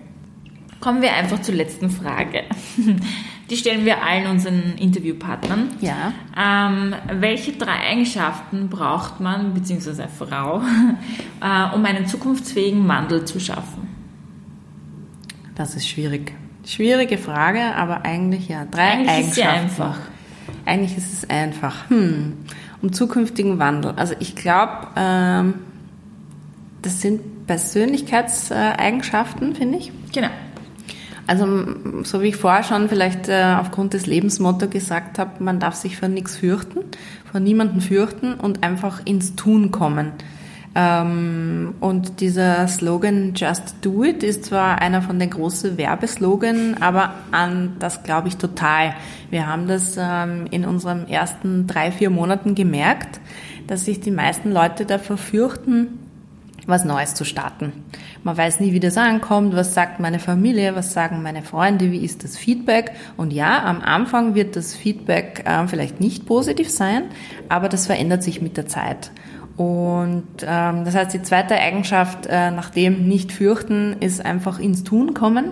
Kommen 0.82 1.02
wir 1.02 1.13
einfach 1.13 1.41
zur 1.41 1.56
letzten 1.56 1.89
Frage. 1.89 2.44
Die 3.50 3.58
stellen 3.58 3.86
wir 3.86 4.04
allen 4.04 4.28
unseren 4.28 4.78
Interviewpartnern. 4.78 5.70
Ja. 5.82 6.13
Ähm, 6.38 6.96
welche 7.20 7.52
drei 7.52 7.80
Eigenschaften 7.89 8.70
braucht 8.70 9.20
man, 9.20 9.54
beziehungsweise 9.54 10.04
eine 10.04 10.12
Frau, 10.12 10.62
äh, 11.41 11.76
um 11.76 11.84
einen 11.86 12.08
zukunftsfähigen 12.08 12.88
Wandel 12.88 13.26
zu 13.26 13.39
schaffen? 13.39 13.89
Das 15.56 15.76
ist 15.76 15.88
schwierig. 15.88 16.34
Schwierige 16.65 17.17
Frage, 17.17 17.76
aber 17.76 18.06
eigentlich 18.06 18.48
ja. 18.48 18.65
Drei 18.65 18.91
eigentlich 18.91 19.10
Eigenschaften. 19.10 19.30
Ist 19.30 19.36
sie 19.36 19.44
einfach. 19.44 19.98
Eigentlich 20.65 20.98
ist 20.98 21.13
es 21.13 21.30
einfach. 21.30 21.89
Hm. 21.89 22.38
Um 22.82 22.94
zukünftigen 22.94 23.60
Wandel. 23.60 23.94
Also 23.98 24.15
ich 24.20 24.36
glaube, 24.36 24.88
ähm, 24.96 25.56
das 26.82 27.02
sind 27.02 27.46
Persönlichkeitseigenschaften, 27.48 29.56
finde 29.56 29.78
ich. 29.78 29.91
Genau. 30.13 30.30
Also 31.32 31.48
so 32.04 32.22
wie 32.22 32.28
ich 32.28 32.36
vorher 32.36 32.62
schon 32.62 32.89
vielleicht 32.89 33.30
äh, 33.30 33.56
aufgrund 33.58 33.94
des 33.94 34.06
Lebensmotto 34.06 34.67
gesagt 34.67 35.17
habe, 35.17 35.41
man 35.41 35.62
darf 35.62 35.76
sich 35.76 35.96
vor 35.96 36.10
nichts 36.10 36.36
fürchten, 36.36 36.80
vor 37.32 37.39
niemanden 37.39 37.80
fürchten 37.80 38.34
und 38.34 38.63
einfach 38.63 39.00
ins 39.06 39.38
Tun 39.38 39.72
kommen. 39.72 40.12
Ähm, 40.76 41.76
und 41.80 42.20
dieser 42.20 42.67
Slogan 42.67 43.32
Just 43.34 43.76
Do 43.82 44.04
It 44.04 44.24
ist 44.24 44.44
zwar 44.44 44.82
einer 44.82 45.02
von 45.02 45.20
den 45.20 45.30
großen 45.30 45.78
Werbeslogan, 45.78 46.76
aber 46.82 47.13
an 47.32 47.78
das 47.80 48.04
glaube 48.04 48.28
ich 48.28 48.36
total. 48.36 48.94
Wir 49.30 49.48
haben 49.48 49.70
das 49.70 49.96
ähm, 49.98 50.48
in 50.52 50.65
unseren 50.65 51.08
ersten 51.08 51.65
drei, 51.65 51.94
vier 51.94 52.10
Monaten 52.10 52.56
gemerkt, 52.56 53.22
dass 53.67 53.86
sich 53.86 54.02
die 54.02 54.12
meisten 54.12 54.52
Leute 54.52 54.86
davor 54.86 55.15
fürchten, 55.15 56.01
was 56.67 56.86
Neues 56.86 57.13
zu 57.13 57.26
starten. 57.26 57.74
Man 58.24 58.38
weiß 58.38 58.60
nie, 58.60 58.74
wie 58.74 58.80
das 58.80 58.97
ankommt, 58.97 59.56
was 59.56 59.74
sagt 59.74 60.00
meine 60.00 60.19
Familie, 60.19 60.76
was 60.76 60.93
sagen 60.93 61.21
meine 61.21 61.41
Freunde, 61.41 61.91
wie 61.91 62.04
ist 62.04 62.24
das 62.24 62.38
Feedback. 62.38 62.91
Und 63.17 63.34
ja, 63.34 63.63
am 63.63 63.82
Anfang 63.82 64.36
wird 64.36 64.56
das 64.56 64.76
Feedback 64.76 65.43
äh, 65.45 65.67
vielleicht 65.67 66.00
nicht 66.00 66.26
positiv 66.26 66.69
sein, 66.69 67.04
aber 67.50 67.69
das 67.69 67.88
verändert 67.88 68.24
sich 68.24 68.41
mit 68.41 68.58
der 68.58 68.67
Zeit. 68.67 69.12
Und 69.58 70.26
ähm, 70.41 70.86
das 70.86 70.95
heißt, 70.95 71.13
die 71.13 71.21
zweite 71.21 71.56
Eigenschaft 71.56 72.26
äh, 72.28 72.52
nach 72.52 72.69
dem 72.69 73.08
nicht 73.08 73.32
fürchten, 73.32 73.97
ist 74.00 74.26
einfach 74.26 74.60
ins 74.60 74.84
Tun 74.84 75.13
kommen 75.13 75.52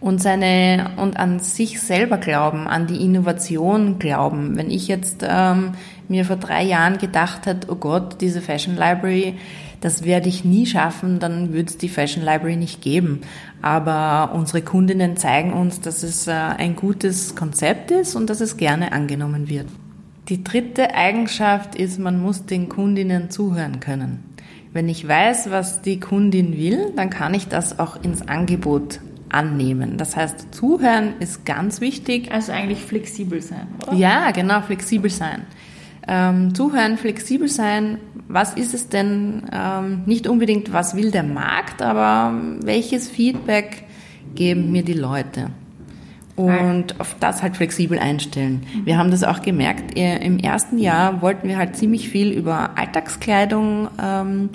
und 0.00 0.22
seine 0.22 0.92
und 0.96 1.18
an 1.18 1.40
sich 1.40 1.80
selber 1.80 2.16
glauben, 2.16 2.66
an 2.66 2.86
die 2.86 3.04
Innovation 3.04 3.98
glauben. 3.98 4.56
Wenn 4.56 4.70
ich 4.70 4.88
jetzt 4.88 5.24
ähm, 5.28 5.72
mir 6.08 6.24
vor 6.24 6.36
drei 6.36 6.64
Jahren 6.64 6.98
gedacht 6.98 7.46
hätte, 7.46 7.68
oh 7.70 7.76
Gott, 7.76 8.20
diese 8.20 8.40
Fashion 8.40 8.76
Library, 8.76 9.34
das 9.80 10.04
werde 10.04 10.28
ich 10.28 10.44
nie 10.44 10.66
schaffen, 10.66 11.18
dann 11.18 11.52
würde 11.52 11.70
es 11.70 11.78
die 11.78 11.88
Fashion 11.88 12.24
Library 12.24 12.56
nicht 12.56 12.82
geben. 12.82 13.22
Aber 13.62 14.34
unsere 14.34 14.62
Kundinnen 14.62 15.16
zeigen 15.16 15.52
uns, 15.52 15.80
dass 15.80 16.02
es 16.02 16.26
äh, 16.26 16.32
ein 16.32 16.76
gutes 16.76 17.34
Konzept 17.34 17.90
ist 17.90 18.14
und 18.14 18.28
dass 18.28 18.40
es 18.40 18.56
gerne 18.56 18.92
angenommen 18.92 19.48
wird. 19.48 19.66
Die 20.28 20.44
dritte 20.44 20.94
Eigenschaft 20.94 21.74
ist, 21.74 21.98
man 21.98 22.20
muss 22.20 22.46
den 22.46 22.68
Kundinnen 22.68 23.30
zuhören 23.30 23.80
können. 23.80 24.22
Wenn 24.72 24.88
ich 24.88 25.06
weiß, 25.06 25.50
was 25.50 25.82
die 25.82 25.98
Kundin 25.98 26.56
will, 26.56 26.92
dann 26.94 27.10
kann 27.10 27.34
ich 27.34 27.48
das 27.48 27.78
auch 27.80 28.00
ins 28.02 28.28
Angebot 28.28 29.00
annehmen. 29.28 29.96
Das 29.96 30.16
heißt, 30.16 30.54
zuhören 30.54 31.14
ist 31.18 31.44
ganz 31.44 31.80
wichtig. 31.80 32.30
Also 32.30 32.52
eigentlich 32.52 32.80
flexibel 32.84 33.40
sein, 33.40 33.66
oder? 33.86 33.96
Ja, 33.96 34.30
genau, 34.30 34.60
flexibel 34.60 35.10
sein. 35.10 35.42
Ähm, 36.12 36.56
zuhören, 36.56 36.98
flexibel 36.98 37.46
sein. 37.46 37.98
Was 38.26 38.54
ist 38.54 38.74
es 38.74 38.88
denn? 38.88 39.44
Ähm, 39.52 40.02
nicht 40.06 40.26
unbedingt, 40.26 40.72
was 40.72 40.96
will 40.96 41.12
der 41.12 41.22
Markt, 41.22 41.82
aber 41.82 42.34
welches 42.62 43.08
Feedback 43.08 43.84
geben 44.34 44.72
mir 44.72 44.82
die 44.82 44.94
Leute? 44.94 45.50
und 46.40 46.98
auf 47.00 47.16
das 47.20 47.42
halt 47.42 47.56
flexibel 47.56 47.98
einstellen. 47.98 48.64
Wir 48.84 48.96
haben 48.96 49.10
das 49.10 49.24
auch 49.24 49.42
gemerkt, 49.42 49.98
im 49.98 50.38
ersten 50.38 50.78
Jahr 50.78 51.20
wollten 51.20 51.48
wir 51.48 51.58
halt 51.58 51.76
ziemlich 51.76 52.08
viel 52.08 52.30
über 52.32 52.78
Alltagskleidung, 52.78 53.88
ähm, 54.02 54.48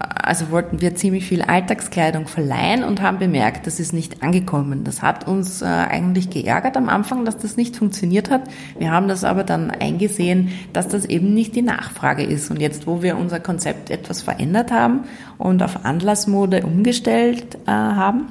also 0.00 0.50
wollten 0.50 0.80
wir 0.80 0.94
ziemlich 0.94 1.26
viel 1.26 1.42
Alltagskleidung 1.42 2.26
verleihen 2.26 2.84
und 2.84 3.02
haben 3.02 3.18
bemerkt, 3.18 3.66
das 3.66 3.80
ist 3.80 3.92
nicht 3.92 4.22
angekommen. 4.22 4.82
Das 4.84 5.02
hat 5.02 5.28
uns 5.28 5.60
äh, 5.60 5.66
eigentlich 5.66 6.30
geärgert 6.30 6.76
am 6.76 6.88
Anfang, 6.88 7.24
dass 7.24 7.36
das 7.36 7.56
nicht 7.56 7.76
funktioniert 7.76 8.30
hat. 8.30 8.44
Wir 8.78 8.90
haben 8.92 9.08
das 9.08 9.24
aber 9.24 9.44
dann 9.44 9.70
eingesehen, 9.70 10.50
dass 10.72 10.88
das 10.88 11.04
eben 11.04 11.34
nicht 11.34 11.54
die 11.54 11.62
Nachfrage 11.62 12.22
ist. 12.22 12.50
Und 12.50 12.60
jetzt, 12.60 12.86
wo 12.86 13.02
wir 13.02 13.18
unser 13.18 13.40
Konzept 13.40 13.90
etwas 13.90 14.22
verändert 14.22 14.70
haben 14.70 15.00
und 15.36 15.62
auf 15.62 15.84
Anlassmode 15.84 16.64
umgestellt 16.64 17.58
äh, 17.66 17.70
haben, 17.70 18.26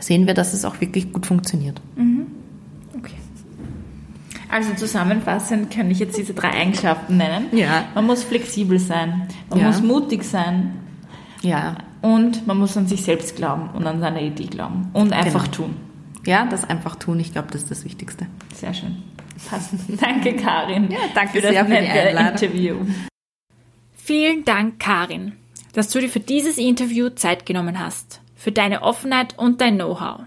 sehen 0.00 0.26
wir, 0.26 0.34
dass 0.34 0.54
es 0.54 0.64
auch 0.64 0.80
wirklich 0.80 1.12
gut 1.12 1.26
funktioniert. 1.26 1.80
Mhm. 1.96 2.26
Also 4.50 4.74
zusammenfassend 4.74 5.70
kann 5.70 5.90
ich 5.90 6.00
jetzt 6.00 6.18
diese 6.18 6.34
drei 6.34 6.50
Eigenschaften 6.50 7.16
nennen. 7.16 7.46
Ja. 7.52 7.84
Man 7.94 8.06
muss 8.06 8.24
flexibel 8.24 8.78
sein, 8.78 9.28
man 9.48 9.60
ja. 9.60 9.66
muss 9.66 9.80
mutig 9.80 10.24
sein. 10.24 10.72
Ja. 11.42 11.76
Und 12.02 12.46
man 12.46 12.58
muss 12.58 12.76
an 12.76 12.86
sich 12.86 13.02
selbst 13.02 13.36
glauben 13.36 13.70
und 13.70 13.86
an 13.86 14.00
seine 14.00 14.22
Idee 14.22 14.46
glauben 14.46 14.90
und 14.92 15.12
einfach 15.12 15.44
genau. 15.44 15.68
tun. 15.68 15.76
Ja, 16.26 16.46
das 16.46 16.64
einfach 16.64 16.96
tun, 16.96 17.20
ich 17.20 17.32
glaube, 17.32 17.48
das 17.52 17.62
ist 17.62 17.70
das 17.70 17.84
Wichtigste. 17.84 18.26
Sehr 18.54 18.74
schön. 18.74 19.02
Passt. 19.48 19.72
danke, 20.00 20.34
Karin. 20.36 20.90
Ja, 20.90 20.98
danke 21.14 21.32
für 21.34 21.40
das 21.40 21.52
sehr 21.52 21.64
nette 21.64 21.86
für 21.86 22.48
die 22.48 22.68
Interview. 22.68 22.76
Vielen 23.94 24.44
Dank, 24.44 24.80
Karin, 24.80 25.32
dass 25.74 25.90
du 25.90 26.00
dir 26.00 26.08
für 26.08 26.20
dieses 26.20 26.58
Interview 26.58 27.10
Zeit 27.10 27.46
genommen 27.46 27.78
hast 27.78 28.20
für 28.34 28.52
deine 28.52 28.82
Offenheit 28.82 29.38
und 29.38 29.60
dein 29.60 29.76
Know-how. 29.76 30.22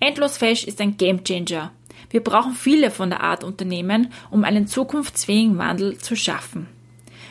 Endlosfähig 0.00 0.66
ist 0.66 0.80
ein 0.80 0.96
Gamechanger. 0.96 1.70
Wir 2.10 2.22
brauchen 2.22 2.52
viele 2.52 2.90
von 2.90 3.10
der 3.10 3.22
Art 3.22 3.44
Unternehmen, 3.44 4.12
um 4.30 4.44
einen 4.44 4.66
zukunftsfähigen 4.66 5.58
Wandel 5.58 5.98
zu 5.98 6.16
schaffen. 6.16 6.68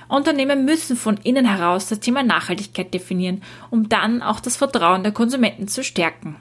Unternehmen 0.08 0.66
müssen 0.66 0.96
von 0.96 1.18
innen 1.24 1.46
heraus 1.46 1.88
das 1.88 2.00
Thema 2.00 2.24
Nachhaltigkeit 2.24 2.94
definieren, 2.94 3.42
um 3.72 3.90
dann 3.90 4.22
auch 4.22 4.40
das 4.40 4.56
Vertrauen 4.56 5.04
der 5.04 5.12
Konsumenten 5.12 5.68
zu 5.68 5.84
stärken. 5.84 6.36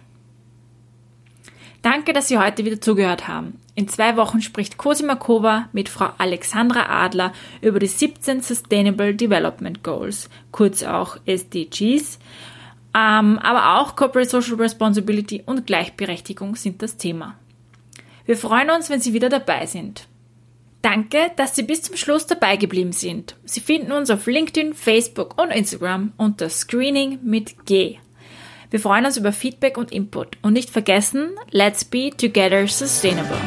Danke, 1.83 2.15
dass 2.15 2.29
Sie 2.29 2.39
heute 2.39 2.65
wieder 2.65 2.81
zugehört 2.81 3.29
haben. 3.29 3.61
In 3.75 3.89
zwei 3.89 4.17
Wochen 4.17 4.41
spricht 4.41 4.79
Cosima 4.79 5.17
Kova 5.17 5.69
mit 5.73 5.89
Frau 5.89 6.09
Alexandra 6.17 7.05
Adler 7.05 7.33
über 7.61 7.79
die 7.79 7.89
17 7.89 8.41
Sustainable 8.41 9.15
Development 9.15 9.83
Goals, 9.83 10.31
kurz 10.51 10.83
auch 10.83 11.19
SDGs, 11.27 12.19
ähm, 12.97 13.39
aber 13.39 13.81
auch 13.81 13.97
Corporate 13.97 14.31
Social 14.31 14.55
Responsibility 14.55 15.43
und 15.45 15.67
Gleichberechtigung 15.67 16.55
sind 16.55 16.81
das 16.81 16.97
Thema. 16.97 17.35
Wir 18.27 18.37
freuen 18.37 18.71
uns, 18.71 18.91
wenn 18.91 19.01
Sie 19.01 19.13
wieder 19.13 19.29
dabei 19.29 19.67
sind. 19.67 20.09
Danke, 20.83 21.31
dass 21.37 21.57
Sie 21.57 21.63
bis 21.63 21.83
zum 21.83 21.97
Schluss 21.97 22.27
dabei 22.27 22.57
geblieben 22.57 22.93
sind. 22.93 23.37
Sie 23.45 23.61
finden 23.61 23.93
uns 23.93 24.11
auf 24.11 24.27
LinkedIn, 24.27 24.75
Facebook 24.75 25.41
und 25.41 25.51
Instagram 25.51 26.13
unter 26.17 26.49
Screening 26.49 27.21
mit 27.23 27.65
G. 27.67 27.99
Wir 28.71 28.81
freuen 28.81 29.07
uns 29.07 29.17
über 29.17 29.33
Feedback 29.33 29.79
und 29.79 29.93
Input 29.93 30.37
und 30.43 30.53
nicht 30.53 30.69
vergessen, 30.69 31.31
let's 31.51 31.85
be 31.85 32.11
together 32.11 32.67
sustainable. 32.67 33.39